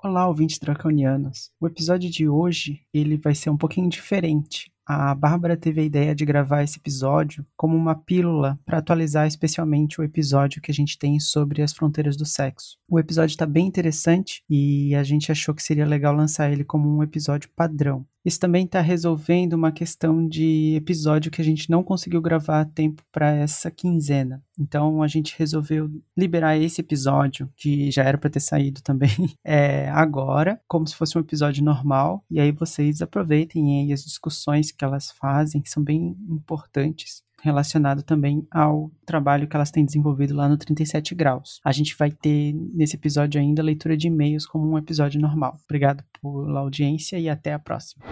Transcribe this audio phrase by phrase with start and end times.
[0.00, 1.50] Olá, ouvintes draconianos.
[1.60, 4.70] O episódio de hoje, ele vai ser um pouquinho diferente.
[4.90, 10.00] A Bárbara teve a ideia de gravar esse episódio como uma pílula para atualizar especialmente
[10.00, 12.78] o episódio que a gente tem sobre as fronteiras do sexo.
[12.88, 16.88] O episódio está bem interessante e a gente achou que seria legal lançar ele como
[16.88, 18.06] um episódio padrão.
[18.24, 22.64] Isso também está resolvendo uma questão de episódio que a gente não conseguiu gravar a
[22.64, 24.42] tempo para essa quinzena.
[24.58, 29.08] Então a gente resolveu liberar esse episódio, que já era para ter saído também,
[29.44, 32.24] é, agora, como se fosse um episódio normal.
[32.30, 38.02] E aí vocês aproveitem aí as discussões que elas fazem, que são bem importantes relacionado
[38.02, 41.60] também ao trabalho que elas têm desenvolvido lá no 37 graus.
[41.64, 45.56] A gente vai ter nesse episódio ainda leitura de e-mails como um episódio normal.
[45.64, 48.04] Obrigado pela audiência e até a próxima.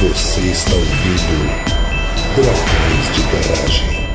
[0.00, 1.80] Você está ouvindo
[2.36, 4.09] Dragões de Garagem.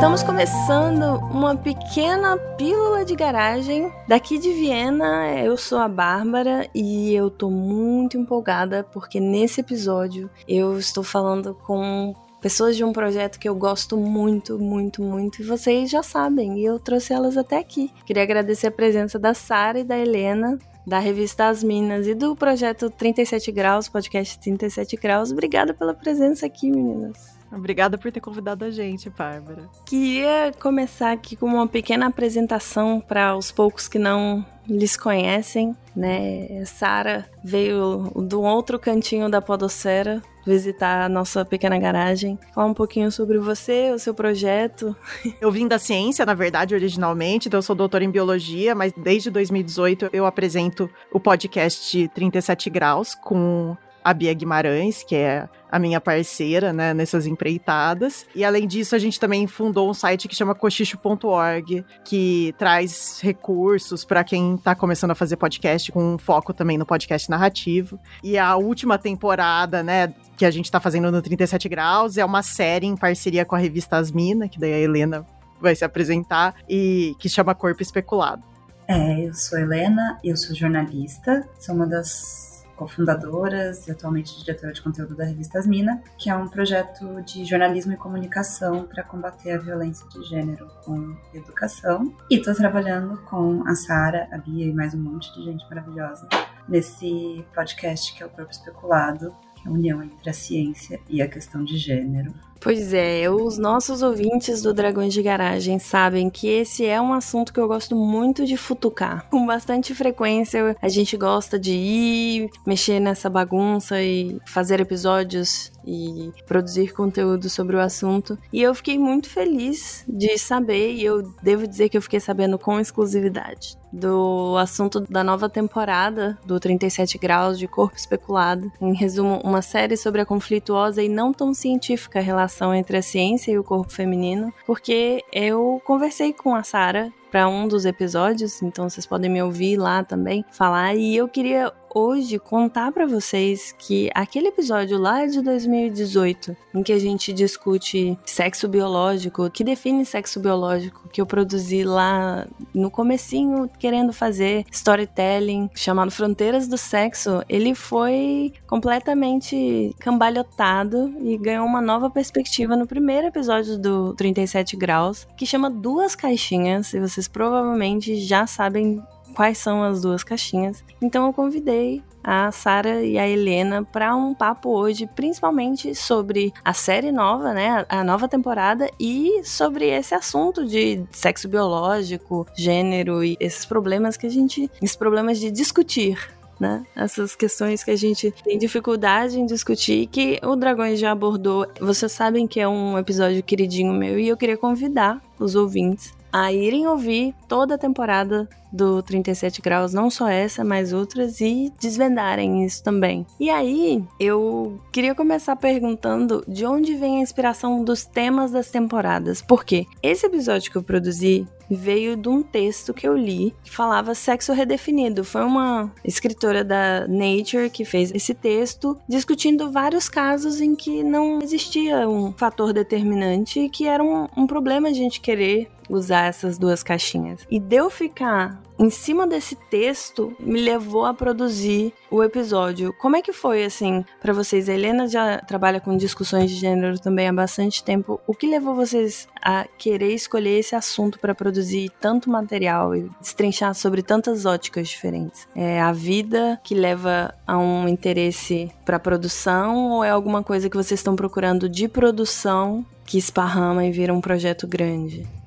[0.00, 5.38] Estamos começando uma pequena pílula de garagem daqui de Viena.
[5.38, 11.54] Eu sou a Bárbara e eu tô muito empolgada porque nesse episódio eu estou falando
[11.66, 16.60] com pessoas de um projeto que eu gosto muito, muito, muito e vocês já sabem,
[16.60, 17.92] e eu trouxe elas até aqui.
[18.06, 20.58] Queria agradecer a presença da Sara e da Helena.
[20.86, 25.30] Da revista As Minas e do projeto 37 Graus, podcast 37 Graus.
[25.30, 27.39] Obrigada pela presença aqui, meninas.
[27.52, 29.68] Obrigada por ter convidado a gente, Bárbara.
[29.84, 36.64] Queria começar aqui com uma pequena apresentação para os poucos que não lhes conhecem, né?
[36.64, 43.10] Sara veio do outro cantinho da podosfera visitar a nossa pequena garagem, falar um pouquinho
[43.12, 44.96] sobre você, o seu projeto.
[45.40, 49.30] Eu vim da ciência, na verdade, originalmente, então eu sou doutora em biologia, mas desde
[49.30, 56.00] 2018 eu apresento o podcast 37 Graus com a Bia Guimarães, que é a minha
[56.00, 58.26] parceira, né, nessas empreitadas.
[58.34, 64.04] E além disso, a gente também fundou um site que chama cochicho.org, que traz recursos
[64.04, 67.98] para quem está começando a fazer podcast, com um foco também no podcast narrativo.
[68.22, 72.42] E a última temporada, né, que a gente está fazendo no 37 Graus é uma
[72.42, 75.26] série em parceria com a revista Asmina, que daí a Helena
[75.60, 78.42] vai se apresentar, e que chama Corpo Especulado.
[78.88, 82.49] É, eu sou Helena, eu sou jornalista, sou uma das
[82.80, 87.92] cofundadoras e atualmente diretora de conteúdo da revista Asmina, que é um projeto de jornalismo
[87.92, 92.14] e comunicação para combater a violência de gênero com educação.
[92.30, 96.26] E estou trabalhando com a Sara, a Bia e mais um monte de gente maravilhosa
[96.66, 101.64] nesse podcast que é o Corpo Especulado, a união entre a ciência e a questão
[101.64, 102.32] de gênero.
[102.60, 107.54] Pois é, os nossos ouvintes do Dragões de Garagem sabem que esse é um assunto
[107.54, 109.26] que eu gosto muito de futucar.
[109.30, 116.32] Com bastante frequência, a gente gosta de ir mexer nessa bagunça e fazer episódios e
[116.46, 118.38] produzir conteúdo sobre o assunto.
[118.52, 122.58] E eu fiquei muito feliz de saber, e eu devo dizer que eu fiquei sabendo
[122.58, 128.70] com exclusividade, do assunto da nova temporada do 37 Graus de Corpo Especulado.
[128.80, 133.50] Em resumo, uma série sobre a conflituosa e não tão científica relação entre a ciência
[133.50, 138.88] e o corpo feminino, porque eu conversei com a Sara para um dos episódios, então
[138.88, 144.10] vocês podem me ouvir lá também falar e eu queria hoje contar para vocês que
[144.14, 150.40] aquele episódio lá de 2018, em que a gente discute sexo biológico, que define sexo
[150.40, 157.74] biológico, que eu produzi lá no comecinho querendo fazer storytelling, chamado Fronteiras do Sexo, ele
[157.74, 165.46] foi completamente cambalhotado e ganhou uma nova perspectiva no primeiro episódio do 37 graus, que
[165.46, 169.02] chama Duas Caixinhas, e vocês provavelmente já sabem
[169.34, 170.84] quais são as duas caixinhas.
[171.00, 176.72] Então eu convidei a Sara e a Helena para um papo hoje, principalmente sobre a
[176.72, 183.36] série nova, né, a nova temporada e sobre esse assunto de sexo biológico, gênero e
[183.40, 186.18] esses problemas que a gente, esses problemas de discutir
[186.60, 186.84] né?
[186.94, 191.66] Essas questões que a gente tem dificuldade em discutir, que o Dragões já abordou.
[191.80, 196.52] Vocês sabem que é um episódio queridinho meu e eu queria convidar os ouvintes a
[196.52, 202.64] irem ouvir toda a temporada do 37 graus, não só essa, mas outras, e desvendarem
[202.64, 203.26] isso também.
[203.38, 209.42] E aí, eu queria começar perguntando de onde vem a inspiração dos temas das temporadas.
[209.42, 214.14] Porque esse episódio que eu produzi veio de um texto que eu li que falava
[214.14, 215.24] sexo redefinido.
[215.24, 221.40] Foi uma escritora da Nature que fez esse texto discutindo vários casos em que não
[221.40, 226.56] existia um fator determinante e que era um, um problema a gente querer usar essas
[226.56, 227.40] duas caixinhas.
[227.50, 232.94] E deu ficar em cima desse texto me levou a produzir o episódio.
[232.94, 234.70] Como é que foi assim para vocês?
[234.70, 238.18] A Helena já trabalha com discussões de gênero também há bastante tempo.
[238.26, 243.74] O que levou vocês a querer escolher esse assunto para produzir tanto material e destrinchar
[243.74, 245.46] sobre tantas óticas diferentes?
[245.54, 250.76] É a vida que leva a um interesse para produção ou é alguma coisa que
[250.76, 255.39] vocês estão procurando de produção que esparrama e vira um projeto grande?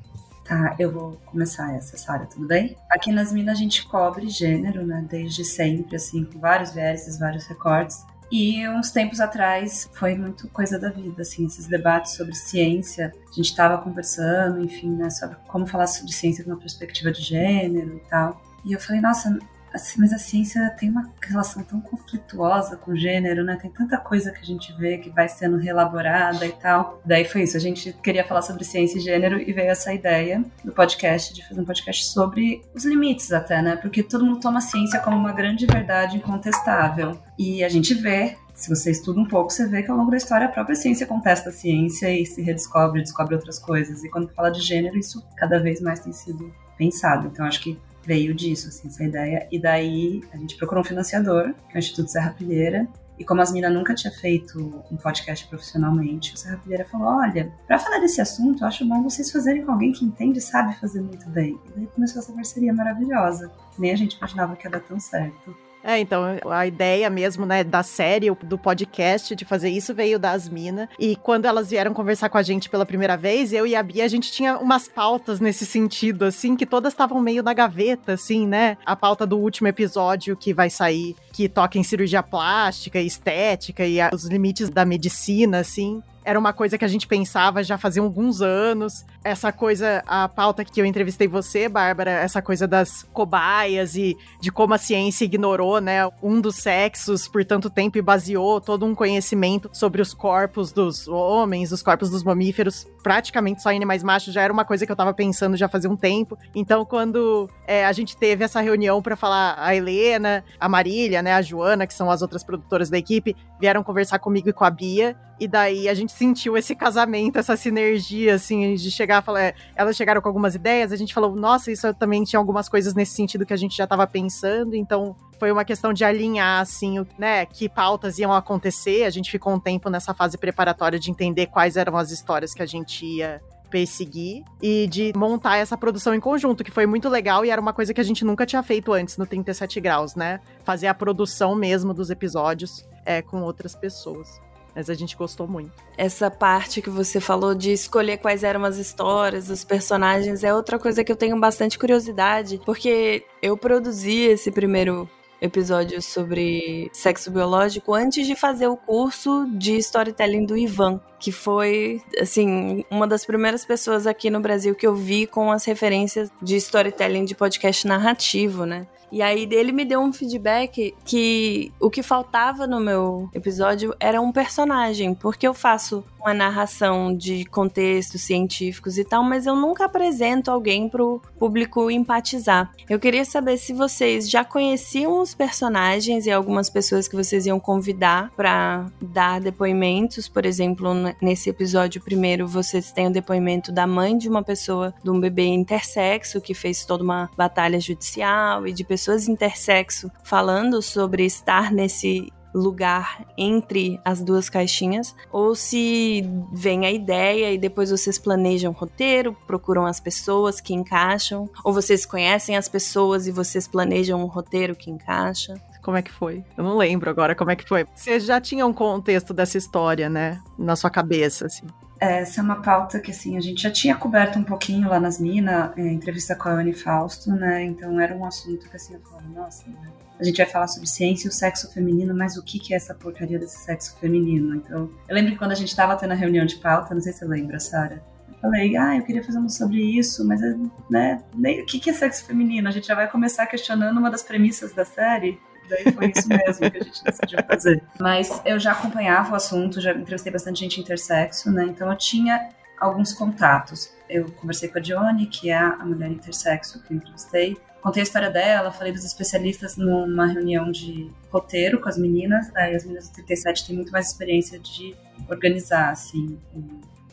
[0.45, 2.75] Tá, eu vou começar essa, Sara, tudo bem?
[2.90, 7.45] Aqui nas Minas a gente cobre gênero, né, desde sempre, assim, com vários vértices, vários
[7.45, 8.04] recortes.
[8.30, 13.13] E uns tempos atrás foi muito coisa da vida, assim, esses debates sobre ciência.
[13.31, 17.22] A gente estava conversando, enfim, né, sobre como falar sobre ciência com uma perspectiva de
[17.22, 18.42] gênero e tal.
[18.66, 19.38] E eu falei, nossa,
[19.73, 23.57] Assim, mas a ciência tem uma relação tão conflituosa com o gênero, né?
[23.59, 27.01] Tem tanta coisa que a gente vê que vai sendo reelaborada e tal.
[27.03, 30.43] Daí foi isso, a gente queria falar sobre ciência e gênero e veio essa ideia
[30.63, 33.75] do podcast, de fazer um podcast sobre os limites até, né?
[33.75, 37.19] Porque todo mundo toma a ciência como uma grande verdade incontestável.
[37.37, 40.17] E a gente vê se você estuda um pouco, você vê que ao longo da
[40.17, 44.03] história a própria ciência contesta a ciência e se redescobre, descobre outras coisas.
[44.03, 47.27] E quando fala de gênero, isso cada vez mais tem sido pensado.
[47.27, 49.47] Então acho que veio disso, assim, essa ideia.
[49.51, 52.88] E daí a gente procurou um financiador, que é o Instituto Serra Pilheira.
[53.17, 57.51] E como as minas nunca tinha feito um podcast profissionalmente, o Serra Pilheira falou: olha,
[57.67, 60.75] para falar desse assunto, eu acho bom vocês fazerem com alguém que entende e sabe
[60.79, 61.59] fazer muito bem.
[61.67, 63.51] E daí começou essa parceria maravilhosa.
[63.77, 65.56] Nem a gente imaginava que ia dar tão certo.
[65.83, 70.47] É, então, a ideia mesmo, né, da série, do podcast, de fazer isso veio das
[70.47, 70.88] minas.
[70.97, 74.06] E quando elas vieram conversar com a gente pela primeira vez, eu e a Bia,
[74.06, 78.47] a gente tinha umas pautas nesse sentido, assim, que todas estavam meio na gaveta, assim,
[78.47, 78.77] né?
[78.85, 83.97] A pauta do último episódio que vai sair, que toca em cirurgia plástica, estética e
[84.13, 88.41] os limites da medicina, assim era uma coisa que a gente pensava já fazia alguns
[88.41, 89.06] anos.
[89.24, 94.51] Essa coisa, a pauta que eu entrevistei você, Bárbara, essa coisa das cobaias e de
[94.51, 98.95] como a ciência ignorou, né, um dos sexos por tanto tempo e baseou todo um
[98.95, 104.33] conhecimento sobre os corpos dos homens, os corpos dos mamíferos, praticamente só em animais machos,
[104.33, 106.38] já era uma coisa que eu tava pensando já fazia um tempo.
[106.56, 111.33] Então, quando é, a gente teve essa reunião para falar, a Helena, a Marília, né,
[111.33, 114.69] a Joana, que são as outras produtoras da equipe, vieram conversar comigo e com a
[114.69, 119.41] Bia, e daí a gente sentiu esse casamento, essa sinergia, assim, de chegar falar.
[119.41, 122.93] É, elas chegaram com algumas ideias, a gente falou, nossa, isso também tinha algumas coisas
[122.93, 127.05] nesse sentido que a gente já estava pensando, então foi uma questão de alinhar, assim,
[127.17, 129.03] né, que pautas iam acontecer.
[129.03, 132.61] A gente ficou um tempo nessa fase preparatória de entender quais eram as histórias que
[132.61, 133.41] a gente ia
[133.73, 137.73] perseguir e de montar essa produção em conjunto, que foi muito legal e era uma
[137.73, 140.39] coisa que a gente nunca tinha feito antes no 37 graus, né?
[140.63, 144.39] Fazer a produção mesmo dos episódios é, com outras pessoas.
[144.75, 145.71] Mas a gente gostou muito.
[145.97, 150.77] Essa parte que você falou de escolher quais eram as histórias, os personagens, é outra
[150.77, 155.09] coisa que eu tenho bastante curiosidade, porque eu produzi esse primeiro
[155.44, 162.01] episódio sobre sexo biológico antes de fazer o curso de storytelling do Ivan, que foi,
[162.19, 166.56] assim, uma das primeiras pessoas aqui no Brasil que eu vi com as referências de
[166.56, 168.88] storytelling de podcast narrativo, né?
[169.13, 174.19] E aí ele me deu um feedback que o que faltava no meu episódio era
[174.19, 179.86] um personagem, porque eu faço uma narração de contextos científicos e tal, mas eu nunca
[179.86, 182.71] apresento alguém pro público empatizar.
[182.89, 187.59] Eu queria saber se vocês já conheciam os personagens e algumas pessoas que vocês iam
[187.59, 194.18] convidar para dar depoimentos, por exemplo, nesse episódio primeiro vocês têm o depoimento da mãe
[194.18, 198.83] de uma pessoa, de um bebê intersexo que fez toda uma batalha judicial e de
[198.83, 206.92] pessoas intersexo falando sobre estar nesse lugar entre as duas caixinhas, ou se vem a
[206.92, 212.69] ideia e depois vocês planejam roteiro, procuram as pessoas que encaixam, ou vocês conhecem as
[212.69, 215.56] pessoas e vocês planejam um roteiro que encaixa.
[215.83, 216.44] Como é que foi?
[216.57, 217.85] Eu não lembro agora como é que foi.
[217.94, 220.42] Você já tinha um contexto dessa história, né?
[220.57, 221.68] Na sua cabeça, assim.
[221.99, 225.19] Essa é uma pauta que, assim, a gente já tinha coberto um pouquinho lá nas
[225.19, 227.63] Minas, é, entrevista com a Anne Fausto, né?
[227.63, 229.92] Então era um assunto que, assim, eu falava, nossa, né?
[230.19, 232.94] a gente vai falar sobre ciência e o sexo feminino, mas o que, é essa
[232.94, 234.56] porcaria desse sexo feminino?
[234.56, 237.11] Então, eu lembro que quando a gente estava tendo a reunião de pauta, não sei
[237.11, 238.02] se você lembra, Sara,
[238.42, 240.42] falei, ah, eu queria fazer um sobre isso, mas,
[240.90, 241.21] né,
[241.61, 242.68] o que é sexo feminino?
[242.68, 245.40] A gente já vai começar questionando uma das premissas da série.
[245.69, 247.83] Daí foi isso mesmo que a gente decidiu fazer.
[247.99, 251.65] Mas eu já acompanhava o assunto, já entrevistei bastante gente intersexo, né?
[251.65, 253.91] Então eu tinha alguns contatos.
[254.09, 258.03] Eu conversei com a Johnny, que é a mulher intersexo que eu entrevistei contei a
[258.03, 262.49] história dela, falei dos especialistas numa reunião de roteiro com as meninas.
[262.55, 264.95] Aí as meninas do 37 têm muito mais experiência de
[265.29, 266.39] organizar, assim,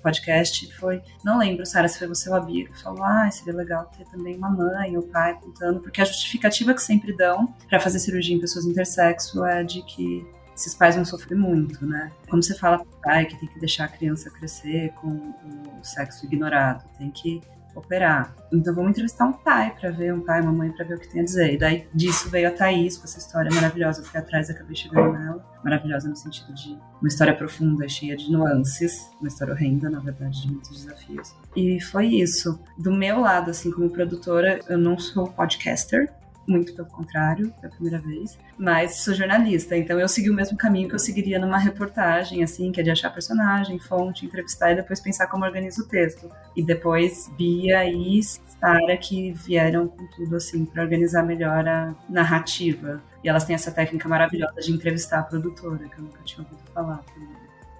[0.03, 3.91] podcast foi, não lembro, Sara, se foi você ou a que falou, ah, seria legal
[3.97, 7.99] ter também uma mãe ou pai contando, porque a justificativa que sempre dão para fazer
[7.99, 12.13] cirurgia em pessoas intersexo é de que esses pais vão sofrer muito, né?
[12.29, 16.85] Como você fala pai que tem que deixar a criança crescer com o sexo ignorado,
[16.99, 17.41] tem que
[17.75, 18.35] operar.
[18.53, 21.09] Então vamos entrevistar um pai para ver, um pai, uma mãe para ver o que
[21.09, 21.55] tem a dizer.
[21.55, 24.01] E daí disso veio a Thaís com essa história maravilhosa.
[24.01, 25.45] Eu fui atrás acabei chegando nela.
[25.63, 30.43] Maravilhosa no sentido de uma história profunda, cheia de nuances, uma história horrenda, na verdade,
[30.43, 31.35] de muitos desafios.
[31.55, 32.59] E foi isso.
[32.79, 36.13] Do meu lado, assim, como produtora, eu não sou podcaster,
[36.47, 40.57] muito pelo contrário, é a primeira vez, mas sou jornalista, então eu segui o mesmo
[40.57, 44.77] caminho que eu seguiria numa reportagem, assim, que é de achar personagem, fonte, entrevistar e
[44.77, 46.31] depois pensar como organiza o texto.
[46.57, 53.01] E depois Bia e Sara que vieram com tudo, assim, para organizar melhor a narrativa.
[53.23, 56.71] E elas têm essa técnica maravilhosa de entrevistar a produtora, que eu nunca tinha ouvido
[56.73, 57.05] falar.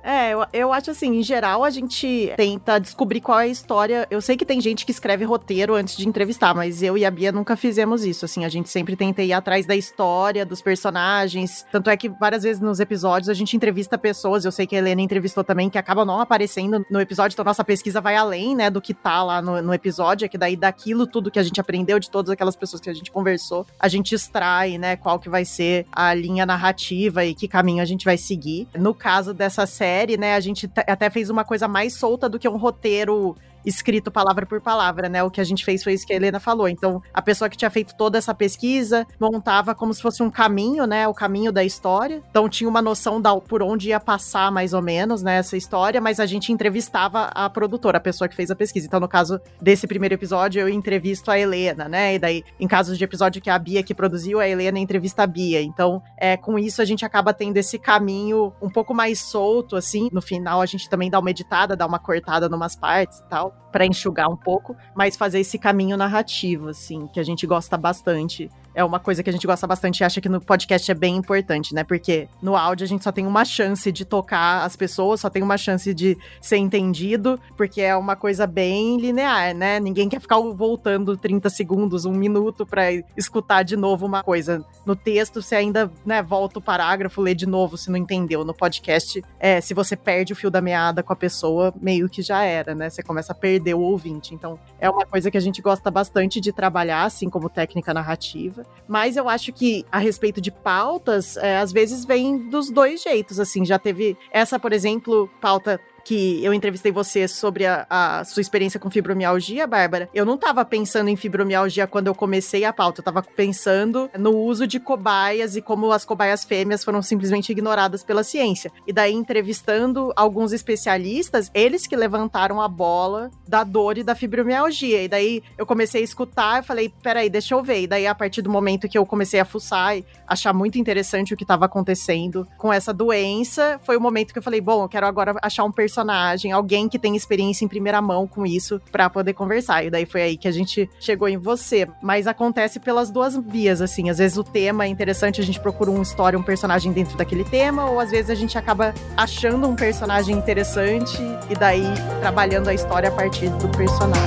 [0.03, 4.07] É, eu, eu acho assim, em geral, a gente tenta descobrir qual é a história.
[4.11, 7.11] Eu sei que tem gente que escreve roteiro antes de entrevistar, mas eu e a
[7.11, 8.25] Bia nunca fizemos isso.
[8.25, 11.67] Assim, a gente sempre tenta ir atrás da história, dos personagens.
[11.71, 14.45] Tanto é que várias vezes nos episódios a gente entrevista pessoas.
[14.45, 17.35] Eu sei que a Helena entrevistou também, que acabam não aparecendo no episódio.
[17.35, 20.25] Então, nossa pesquisa vai além, né, do que tá lá no, no episódio.
[20.25, 22.95] É que daí daquilo tudo que a gente aprendeu, de todas aquelas pessoas que a
[22.95, 27.47] gente conversou, a gente extrai, né, qual que vai ser a linha narrativa e que
[27.47, 28.67] caminho a gente vai seguir.
[28.75, 32.39] No caso dessa série, série, né, a gente até fez uma coisa mais solta do
[32.39, 35.23] que um roteiro escrito palavra por palavra, né?
[35.23, 36.69] O que a gente fez foi isso que a Helena falou.
[36.69, 40.87] Então, a pessoa que tinha feito toda essa pesquisa montava como se fosse um caminho,
[40.87, 41.07] né?
[41.07, 42.23] O caminho da história.
[42.31, 45.37] Então, tinha uma noção da por onde ia passar mais ou menos, né?
[45.37, 48.87] Essa história, mas a gente entrevistava a produtora, a pessoa que fez a pesquisa.
[48.87, 52.15] Então, no caso desse primeiro episódio, eu entrevisto a Helena, né?
[52.15, 55.27] E daí, em casos de episódio que a Bia que produziu, a Helena entrevista a
[55.27, 55.63] Bia.
[55.63, 60.09] Então, é, com isso, a gente acaba tendo esse caminho um pouco mais solto, assim.
[60.13, 63.50] No final, a gente também dá uma editada, dá uma cortada numas partes e tal
[63.71, 68.49] para enxugar um pouco, mas fazer esse caminho narrativo, assim, que a gente gosta bastante
[68.75, 71.17] é uma coisa que a gente gosta bastante e acha que no podcast é bem
[71.17, 71.83] importante, né?
[71.83, 75.43] Porque no áudio a gente só tem uma chance de tocar as pessoas, só tem
[75.43, 79.81] uma chance de ser entendido, porque é uma coisa bem linear, né?
[79.81, 84.65] Ninguém quer ficar voltando 30 segundos, um minuto para escutar de novo uma coisa.
[84.87, 88.45] No texto, você ainda, né, volta o parágrafo, lê de novo se não entendeu.
[88.45, 92.23] No podcast, é, se você perde o fio da meada com a pessoa, meio que
[92.23, 92.89] já era, né?
[92.89, 94.35] Você começa a perder o ouvinte.
[94.35, 98.60] Então, é uma coisa que a gente gosta bastante de trabalhar, assim como técnica narrativa
[98.89, 103.39] mas eu acho que a respeito de pautas, é, às vezes vem dos dois jeitos,
[103.39, 108.41] assim, já teve essa, por exemplo, pauta que eu entrevistei você sobre a, a, sua
[108.41, 113.01] experiência com fibromialgia, Bárbara, eu não estava pensando em fibromialgia quando eu comecei a pauta,
[113.01, 118.03] eu estava pensando no uso de cobaias e como as cobaias fêmeas foram simplesmente ignoradas
[118.03, 118.73] pela ciência.
[118.87, 125.03] E daí, entrevistando alguns especialistas, eles que levantaram a bola da dor e da fibromialgia.
[125.03, 127.83] E daí eu comecei a escutar, e falei, peraí, deixa eu ver.
[127.83, 131.35] E daí, a partir do momento que eu comecei a fuçar e achar muito interessante
[131.35, 134.89] o que estava acontecendo com essa doença, foi o momento que eu falei, bom, eu
[134.89, 138.81] quero agora achar um personagem personagem, alguém que tem experiência em primeira mão com isso
[138.93, 139.85] para poder conversar.
[139.85, 141.89] E daí foi aí que a gente chegou em você.
[142.01, 144.09] Mas acontece pelas duas vias, assim.
[144.09, 147.45] Às vezes o tema é interessante, a gente procura uma história, um personagem dentro daquele
[147.45, 151.19] tema, ou às vezes a gente acaba achando um personagem interessante
[151.51, 151.85] e daí
[152.21, 154.21] trabalhando a história a partir do personagem.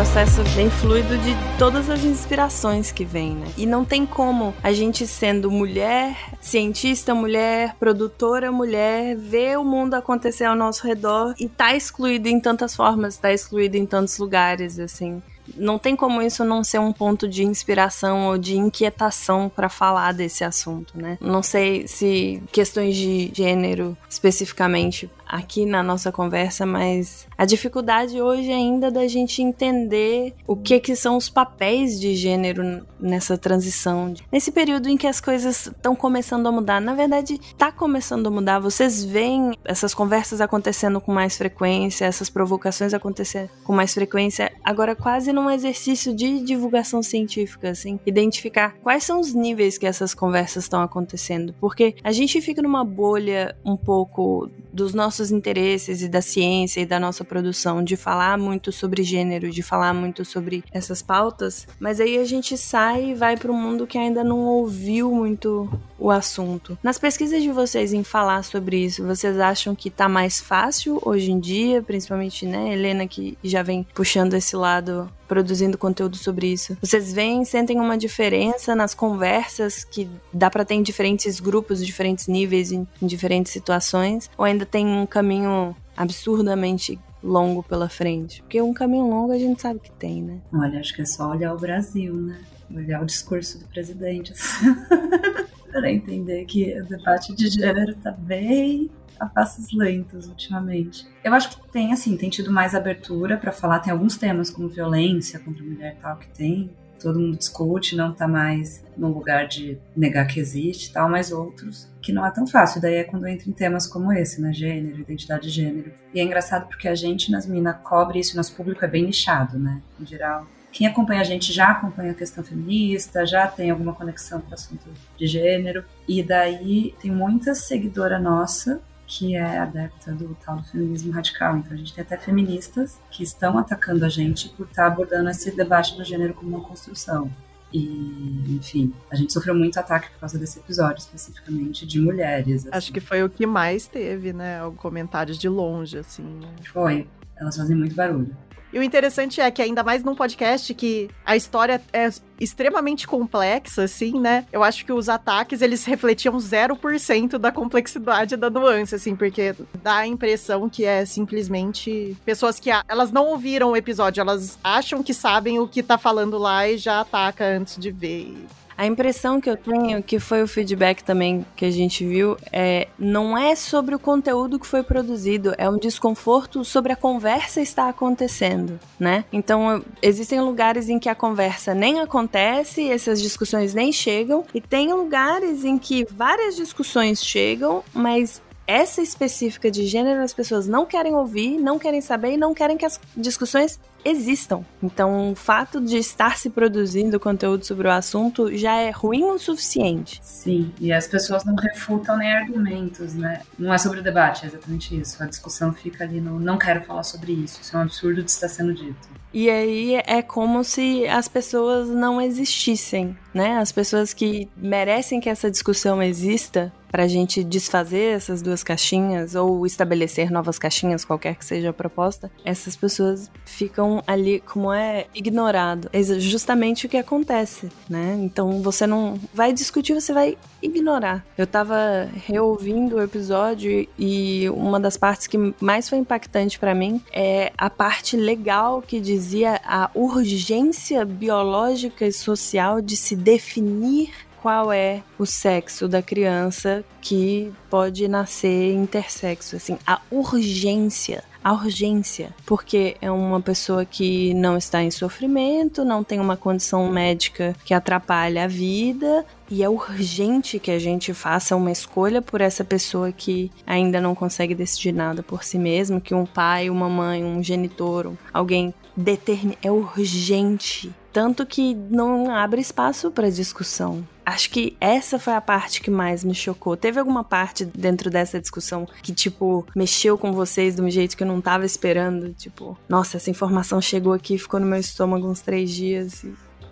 [0.00, 3.46] Processo bem fluido de todas as inspirações que vem, né?
[3.54, 9.92] E não tem como a gente sendo mulher, cientista mulher, produtora mulher, ver o mundo
[9.92, 14.78] acontecer ao nosso redor e tá excluído em tantas formas, tá excluído em tantos lugares,
[14.78, 15.20] assim
[15.56, 20.12] não tem como isso não ser um ponto de inspiração ou de inquietação para falar
[20.12, 21.18] desse assunto, né?
[21.20, 28.50] Não sei se questões de gênero especificamente aqui na nossa conversa, mas a dificuldade hoje
[28.50, 34.50] ainda da gente entender o que que são os papéis de gênero nessa transição, nesse
[34.50, 36.80] período em que as coisas estão começando a mudar.
[36.80, 38.58] Na verdade, está começando a mudar.
[38.58, 44.52] Vocês veem essas conversas acontecendo com mais frequência, essas provocações acontecendo com mais frequência.
[44.64, 50.12] Agora quase num exercício de divulgação científica, assim, identificar quais são os níveis que essas
[50.12, 56.08] conversas estão acontecendo, porque a gente fica numa bolha um pouco dos nossos interesses e
[56.08, 60.64] da ciência e da nossa produção de falar muito sobre gênero, de falar muito sobre
[60.72, 64.38] essas pautas, mas aí a gente sai e vai para um mundo que ainda não
[64.38, 66.78] ouviu muito o assunto.
[66.82, 71.30] Nas pesquisas de vocês em falar sobre isso, vocês acham que tá mais fácil hoje
[71.30, 76.76] em dia, principalmente, né, Helena que já vem puxando esse lado produzindo conteúdo sobre isso.
[76.82, 82.26] Vocês veem, sentem uma diferença nas conversas que dá para ter em diferentes grupos, diferentes
[82.26, 84.28] níveis, em, em diferentes situações?
[84.36, 88.42] Ou ainda tem um caminho absurdamente longo pela frente?
[88.42, 90.38] Porque um caminho longo a gente sabe que tem, né?
[90.52, 92.36] Olha, acho que é só olhar o Brasil, né?
[92.74, 94.32] Olhar o discurso do presidente.
[95.70, 101.06] para entender que o debate de gênero tá bem a passos lentos ultimamente.
[101.22, 103.80] Eu acho que tem, assim, tem tido mais abertura para falar.
[103.80, 106.70] Tem alguns temas como violência contra a mulher tal que tem.
[106.98, 111.88] Todo mundo discute, não tá mais no lugar de negar que existe tal, mas outros
[112.02, 112.80] que não é tão fácil.
[112.80, 114.52] Daí é quando entra em temas como esse, né?
[114.52, 115.92] Gênero, identidade de gênero.
[116.12, 119.58] E é engraçado porque a gente nas minas cobre isso, nosso público é bem nichado,
[119.58, 119.80] né?
[119.98, 124.40] Em geral, quem acompanha a gente já acompanha a questão feminista, já tem alguma conexão
[124.40, 125.84] com o assunto de gênero.
[126.06, 131.56] E daí tem muita seguidora nossa que é adepta do tal do feminismo radical.
[131.56, 135.50] Então a gente tem até feministas que estão atacando a gente por estar abordando esse
[135.50, 137.28] debate do gênero como uma construção.
[137.72, 142.66] E, enfim, a gente sofreu muito ataque por causa desse episódio, especificamente de mulheres.
[142.66, 142.76] Assim.
[142.76, 144.60] Acho que foi o que mais teve, né?
[144.76, 146.22] Comentários de longe, assim.
[146.22, 146.48] Né?
[146.72, 147.08] Foi.
[147.36, 148.36] Elas fazem muito barulho.
[148.72, 152.08] E o interessante é que, ainda mais num podcast que a história é
[152.38, 154.46] extremamente complexa, assim, né?
[154.52, 159.98] Eu acho que os ataques, eles refletiam 0% da complexidade da nuance, assim, porque dá
[159.98, 165.12] a impressão que é simplesmente pessoas que elas não ouviram o episódio, elas acham que
[165.12, 168.34] sabem o que tá falando lá e já ataca antes de ver.
[168.80, 172.88] A impressão que eu tenho, que foi o feedback também que a gente viu, é
[172.98, 177.90] não é sobre o conteúdo que foi produzido, é um desconforto sobre a conversa estar
[177.90, 179.26] acontecendo, né?
[179.30, 184.94] Então, existem lugares em que a conversa nem acontece, essas discussões nem chegam, e tem
[184.94, 191.12] lugares em que várias discussões chegam, mas essa específica de gênero as pessoas não querem
[191.14, 194.64] ouvir, não querem saber e não querem que as discussões existam.
[194.82, 199.38] Então, o fato de estar se produzindo conteúdo sobre o assunto já é ruim o
[199.38, 200.20] suficiente.
[200.22, 203.42] Sim, e as pessoas não refutam nem argumentos, né?
[203.58, 205.22] Não é sobre o debate, é exatamente isso.
[205.22, 207.60] A discussão fica ali no não quero falar sobre isso.
[207.60, 209.20] Isso é um absurdo de estar sendo dito.
[209.32, 213.58] E aí é como se as pessoas não existissem, né?
[213.58, 219.36] As pessoas que merecem que essa discussão exista para a gente desfazer essas duas caixinhas
[219.36, 225.06] ou estabelecer novas caixinhas, qualquer que seja a proposta, essas pessoas ficam ali como é
[225.14, 225.88] ignorado.
[225.92, 228.18] É justamente o que acontece, né?
[228.20, 231.24] Então você não vai discutir, você vai ignorar.
[231.36, 237.02] Eu tava reouvindo o episódio e uma das partes que mais foi impactante para mim
[237.12, 244.72] é a parte legal que dizia a urgência biológica e social de se definir qual
[244.72, 252.96] é o sexo da criança que pode nascer intersexo, assim, a urgência a urgência, porque
[253.00, 258.44] é uma pessoa que não está em sofrimento, não tem uma condição médica que atrapalha
[258.44, 263.50] a vida, e é urgente que a gente faça uma escolha por essa pessoa que
[263.66, 268.12] ainda não consegue decidir nada por si mesmo, que um pai, uma mãe, um genitor,
[268.32, 269.58] alguém determine.
[269.62, 270.92] É urgente.
[271.12, 274.06] Tanto que não abre espaço para discussão.
[274.24, 276.76] Acho que essa foi a parte que mais me chocou.
[276.76, 281.24] Teve alguma parte dentro dessa discussão que, tipo, mexeu com vocês de um jeito que
[281.24, 282.32] eu não tava esperando?
[282.34, 286.24] Tipo, nossa, essa informação chegou aqui, ficou no meu estômago uns três dias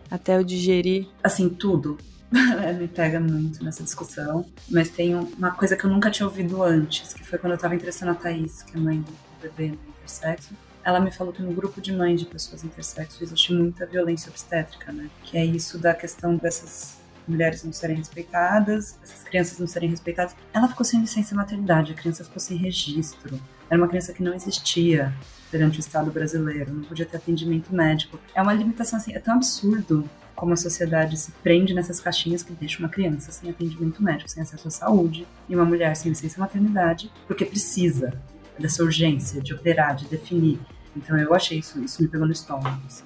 [0.09, 1.09] até eu digerir.
[1.23, 1.99] Assim, tudo.
[2.79, 4.45] me pega muito nessa discussão.
[4.71, 7.75] Mas tem uma coisa que eu nunca tinha ouvido antes, que foi quando eu tava
[7.75, 10.55] entrevistando a Thaís, que é mãe do bebê no intersexo
[10.89, 14.91] ela me falou que no grupo de mães de pessoas intersexo existe muita violência obstétrica,
[14.91, 15.11] né?
[15.23, 16.97] Que é isso da questão dessas
[17.27, 20.35] mulheres não serem respeitadas, essas crianças não serem respeitadas.
[20.51, 23.39] Ela ficou sem licença maternidade, a criança ficou sem registro.
[23.69, 25.13] Era uma criança que não existia
[25.51, 28.19] perante o Estado brasileiro, não podia ter atendimento médico.
[28.35, 32.55] É uma limitação assim, é tão absurdo como a sociedade se prende nessas caixinhas que
[32.55, 36.41] deixa uma criança sem atendimento médico, sem acesso à saúde, e uma mulher sem licença
[36.41, 38.19] maternidade, porque precisa
[38.59, 40.59] dessa urgência de operar, de definir.
[40.97, 43.05] Então eu achei isso, isso me pegou no estômago, assim,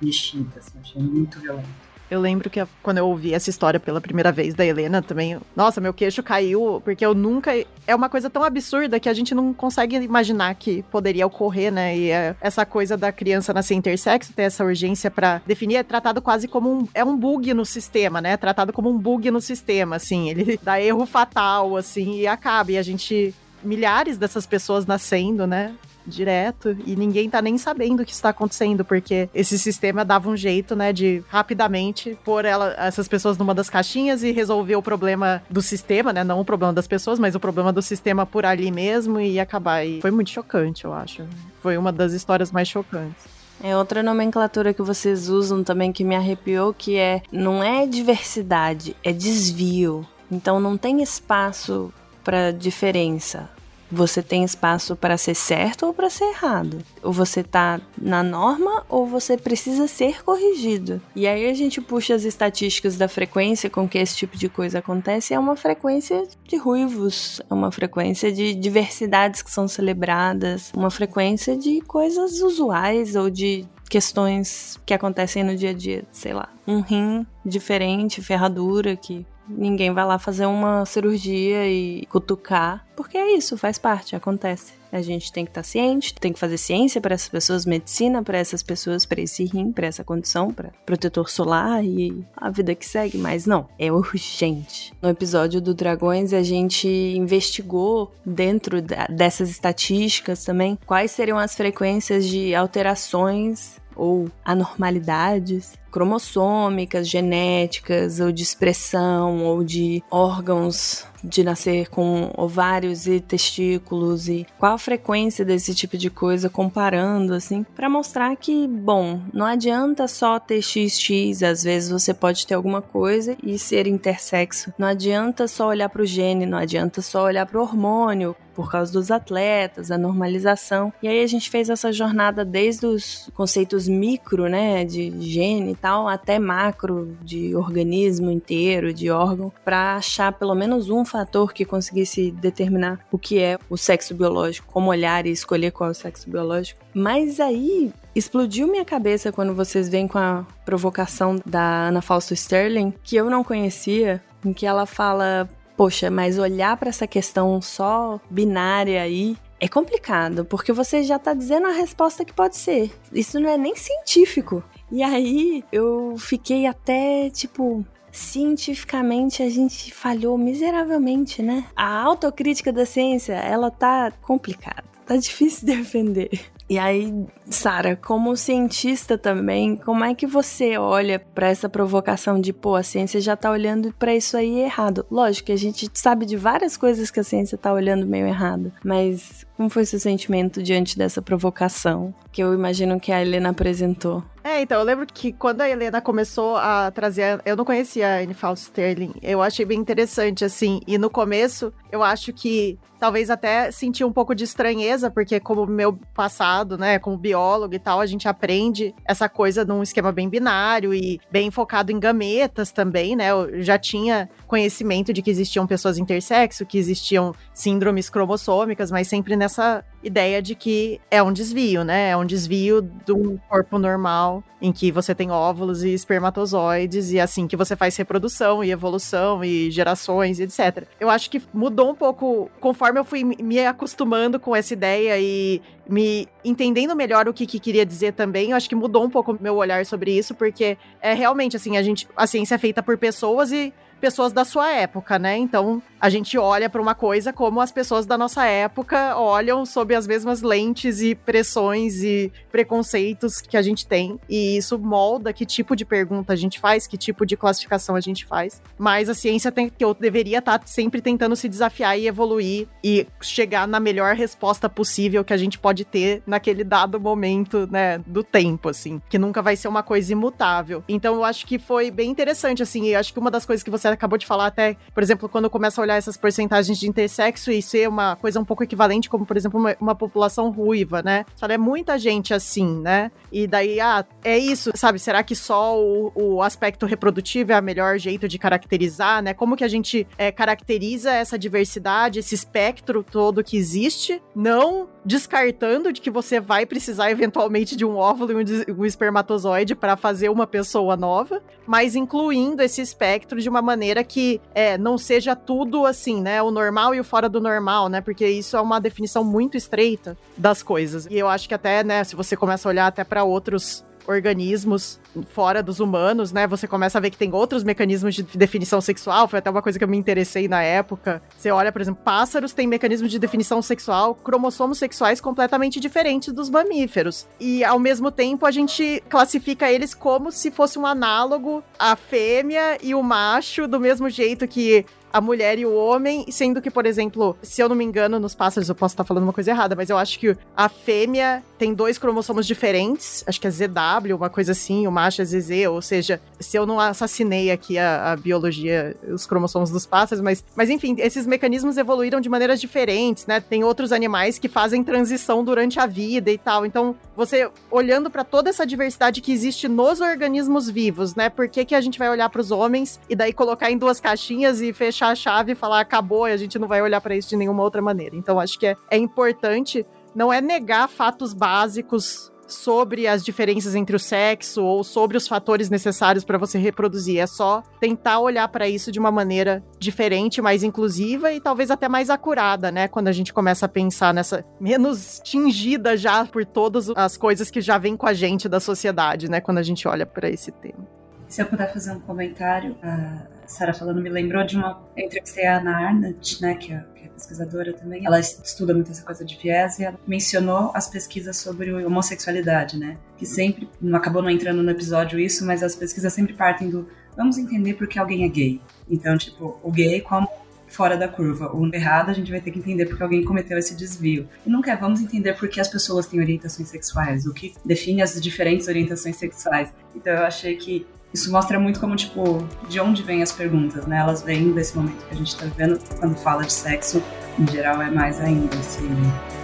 [0.00, 1.88] mexida, assim, achei muito violento.
[2.10, 5.78] Eu lembro que quando eu ouvi essa história pela primeira vez da Helena também, nossa,
[5.78, 7.52] meu queixo caiu, porque eu nunca.
[7.86, 11.96] É uma coisa tão absurda que a gente não consegue imaginar que poderia ocorrer, né?
[11.96, 16.22] E é essa coisa da criança nascer intersexo, ter essa urgência para definir, é tratado
[16.22, 16.88] quase como um.
[16.94, 18.32] É um bug no sistema, né?
[18.32, 20.30] É tratado como um bug no sistema, assim.
[20.30, 22.72] Ele dá erro fatal, assim, e acaba.
[22.72, 25.74] E a gente milhares dessas pessoas nascendo, né?
[26.08, 30.36] Direto e ninguém tá nem sabendo o que está acontecendo, porque esse sistema dava um
[30.36, 35.42] jeito, né, de rapidamente pôr ela, essas pessoas numa das caixinhas e resolver o problema
[35.50, 38.70] do sistema, né, não o problema das pessoas, mas o problema do sistema por ali
[38.70, 39.84] mesmo e acabar.
[39.84, 41.22] E foi muito chocante, eu acho.
[41.62, 43.38] Foi uma das histórias mais chocantes.
[43.62, 48.94] É outra nomenclatura que vocês usam também que me arrepiou, que é não é diversidade,
[49.02, 50.06] é desvio.
[50.30, 51.92] Então não tem espaço
[52.22, 53.48] para diferença.
[53.90, 56.78] Você tem espaço para ser certo ou para ser errado.
[57.02, 61.00] Ou você tá na norma ou você precisa ser corrigido.
[61.14, 64.78] E aí a gente puxa as estatísticas da frequência com que esse tipo de coisa
[64.78, 70.90] acontece, é uma frequência de ruivos, é uma frequência de diversidades que são celebradas, uma
[70.90, 76.48] frequência de coisas usuais ou de questões que acontecem no dia a dia, sei lá,
[76.66, 83.36] um rim diferente, ferradura que Ninguém vai lá fazer uma cirurgia e cutucar, porque é
[83.36, 84.78] isso, faz parte, acontece.
[84.90, 88.22] A gente tem que estar tá ciente, tem que fazer ciência para essas pessoas, medicina
[88.22, 92.74] para essas pessoas, para esse rim, para essa condição, para protetor solar e a vida
[92.74, 94.92] que segue, mas não, é urgente.
[95.02, 98.80] No episódio do Dragões, a gente investigou dentro
[99.10, 108.42] dessas estatísticas também quais seriam as frequências de alterações ou anormalidades cromossômicas, genéticas, ou de
[108.42, 115.74] expressão, ou de órgãos de nascer com ovários e testículos e qual a frequência desse
[115.74, 121.62] tipo de coisa comparando assim, para mostrar que, bom, não adianta só ter XX, às
[121.62, 124.72] vezes você pode ter alguma coisa e ser intersexo.
[124.78, 128.72] Não adianta só olhar para o gene, não adianta só olhar para o hormônio, por
[128.72, 130.92] causa dos atletas, a normalização.
[131.00, 136.08] E aí a gente fez essa jornada desde os conceitos micro, né, de gene tal,
[136.08, 142.30] até macro, de organismo inteiro, de órgão, para achar pelo menos um fator que conseguisse
[142.30, 146.28] determinar o que é o sexo biológico, como olhar e escolher qual é o sexo
[146.30, 146.80] biológico.
[146.94, 152.92] Mas aí explodiu minha cabeça quando vocês vêm com a provocação da Ana Fausto Sterling,
[153.02, 158.20] que eu não conhecia, em que ela fala: Poxa, mas olhar para essa questão só
[158.30, 162.92] binária aí é complicado, porque você já tá dizendo a resposta que pode ser.
[163.12, 164.62] Isso não é nem científico.
[164.90, 171.64] E aí eu fiquei até tipo, cientificamente a gente falhou miseravelmente, né?
[171.76, 176.30] A autocrítica da ciência, ela tá complicada, tá difícil de defender.
[176.70, 177.14] E aí,
[177.48, 182.82] Sara, como cientista também, como é que você olha para essa provocação de, pô, a
[182.82, 185.06] ciência já tá olhando para isso aí errado?
[185.10, 189.46] Lógico a gente sabe de várias coisas que a ciência tá olhando meio errado, mas
[189.56, 194.22] como foi seu sentimento diante dessa provocação que eu imagino que a Helena apresentou?
[194.48, 197.38] É, então, eu lembro que quando a Helena começou a trazer.
[197.44, 199.12] Eu não conhecia a Anne Faust Sterling.
[199.22, 200.80] Eu achei bem interessante, assim.
[200.86, 205.66] E no começo, eu acho que talvez até senti um pouco de estranheza, porque como
[205.66, 210.28] meu passado, né, como biólogo e tal, a gente aprende essa coisa num esquema bem
[210.28, 213.30] binário e bem focado em gametas também, né?
[213.30, 219.36] Eu já tinha conhecimento de que existiam pessoas intersexo, que existiam síndromes cromossômicas, mas sempre
[219.36, 222.10] nessa ideia de que é um desvio, né?
[222.10, 227.22] É um desvio do corpo normal, em que você tem óvulos e espermatozoides, e é
[227.22, 230.86] assim que você faz reprodução e evolução e gerações, etc.
[230.98, 235.60] Eu acho que mudou um pouco conforme eu fui me acostumando com essa ideia e
[235.88, 239.36] me entendendo melhor o que, que queria dizer também, eu acho que mudou um pouco
[239.40, 242.98] meu olhar sobre isso, porque é realmente assim, a gente, a ciência é feita por
[242.98, 245.36] pessoas e pessoas da sua época, né?
[245.36, 249.94] Então, a gente olha para uma coisa como as pessoas da nossa época olham sob
[249.94, 254.18] as mesmas lentes e pressões e preconceitos que a gente tem.
[254.28, 258.00] E isso molda que tipo de pergunta a gente faz, que tipo de classificação a
[258.00, 258.62] gente faz.
[258.78, 262.68] Mas a ciência tem que eu deveria estar tá sempre tentando se desafiar e evoluir
[262.82, 267.98] e chegar na melhor resposta possível que a gente pode ter naquele dado momento, né,
[268.06, 270.84] do tempo, assim, que nunca vai ser uma coisa imutável.
[270.88, 273.70] Então, eu acho que foi bem interessante, assim, e acho que uma das coisas que
[273.70, 277.50] você acabou de falar até, por exemplo, quando começa a olhar essas porcentagens de intersexo
[277.50, 281.24] e ser uma coisa um pouco equivalente, como, por exemplo, uma, uma população ruiva, né?
[281.36, 283.10] Fala, é muita gente assim, né?
[283.30, 284.98] E daí, ah, é isso, sabe?
[284.98, 289.34] Será que só o, o aspecto reprodutivo é o melhor jeito de caracterizar, né?
[289.34, 295.90] Como que a gente é, caracteriza essa diversidade, esse espectro todo que existe, não descartando
[295.90, 300.28] de que você vai precisar eventualmente de um óvulo e um, um espermatozoide para fazer
[300.28, 305.86] uma pessoa nova, mas incluindo esse espectro de uma maneira que é, não seja tudo
[305.86, 306.42] assim, né?
[306.42, 308.02] O normal e o fora do normal, né?
[308.02, 311.06] Porque isso é uma definição muito estreita das coisas.
[311.10, 315.00] E eu acho que até, né, se você começa a olhar até para outros organismos
[315.22, 316.46] fora dos humanos, né?
[316.46, 319.78] Você começa a ver que tem outros mecanismos de definição sexual, foi até uma coisa
[319.78, 321.22] que eu me interessei na época.
[321.36, 326.50] Você olha, por exemplo, pássaros têm mecanismos de definição sexual, cromossomos sexuais completamente diferentes dos
[326.50, 327.26] mamíferos.
[327.40, 332.78] E ao mesmo tempo a gente classifica eles como se fosse um análogo à fêmea
[332.82, 336.86] e o macho, do mesmo jeito que a mulher e o homem, sendo que, por
[336.86, 339.74] exemplo, se eu não me engano, nos pássaros eu posso estar falando uma coisa errada,
[339.74, 344.30] mas eu acho que a fêmea tem dois cromossomos diferentes, acho que é ZW, uma
[344.30, 348.16] coisa assim, o macho é ZZ, ou seja, se eu não assassinei aqui a, a
[348.16, 353.40] biologia, os cromossomos dos pássaros, mas, mas enfim, esses mecanismos evoluíram de maneiras diferentes, né?
[353.40, 356.66] Tem outros animais que fazem transição durante a vida e tal.
[356.66, 361.30] Então, você olhando para toda essa diversidade que existe nos organismos vivos, né?
[361.30, 364.00] Por que, que a gente vai olhar para os homens e daí colocar em duas
[364.00, 367.00] caixinhas e fechar fechar a chave e falar acabou e a gente não vai olhar
[367.00, 368.16] para isso de nenhuma outra maneira.
[368.16, 373.94] Então acho que é, é importante não é negar fatos básicos sobre as diferenças entre
[373.94, 377.20] o sexo ou sobre os fatores necessários para você reproduzir.
[377.20, 381.88] É só tentar olhar para isso de uma maneira diferente, mais inclusiva e talvez até
[381.88, 382.88] mais acurada, né?
[382.88, 387.60] Quando a gente começa a pensar nessa menos tingida já por todas as coisas que
[387.60, 389.40] já vêm com a gente da sociedade, né?
[389.40, 390.86] Quando a gente olha para esse tema.
[391.28, 394.80] Se eu puder fazer um comentário, a Sara falando me lembrou de uma.
[394.96, 398.04] Eu entrevistei a Ana Arndt, né, que é, que é pesquisadora também.
[398.04, 402.98] Ela estuda muito essa coisa de viés e ela mencionou as pesquisas sobre homossexualidade, né?
[403.16, 403.68] Que sempre.
[403.80, 406.88] Não acabou não entrando no episódio isso, mas as pesquisas sempre partem do.
[407.16, 408.60] Vamos entender por que alguém é gay.
[408.88, 410.28] Então, tipo, o gay como
[410.68, 411.50] fora da curva.
[411.54, 414.28] O errado a gente vai ter que entender porque alguém cometeu esse desvio.
[414.46, 418.02] E não quer, vamos entender por que as pessoas têm orientações sexuais, o que define
[418.02, 419.72] as diferentes orientações sexuais.
[419.94, 423.98] Então eu achei que isso mostra muito como, tipo, de onde vêm as perguntas, né?
[423.98, 427.02] Elas vêm desse momento que a gente tá vivendo, quando fala de sexo,
[427.38, 428.80] em geral é mais ainda, se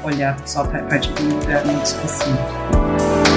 [0.05, 3.34] olhar só para partir de um lugar muito específico.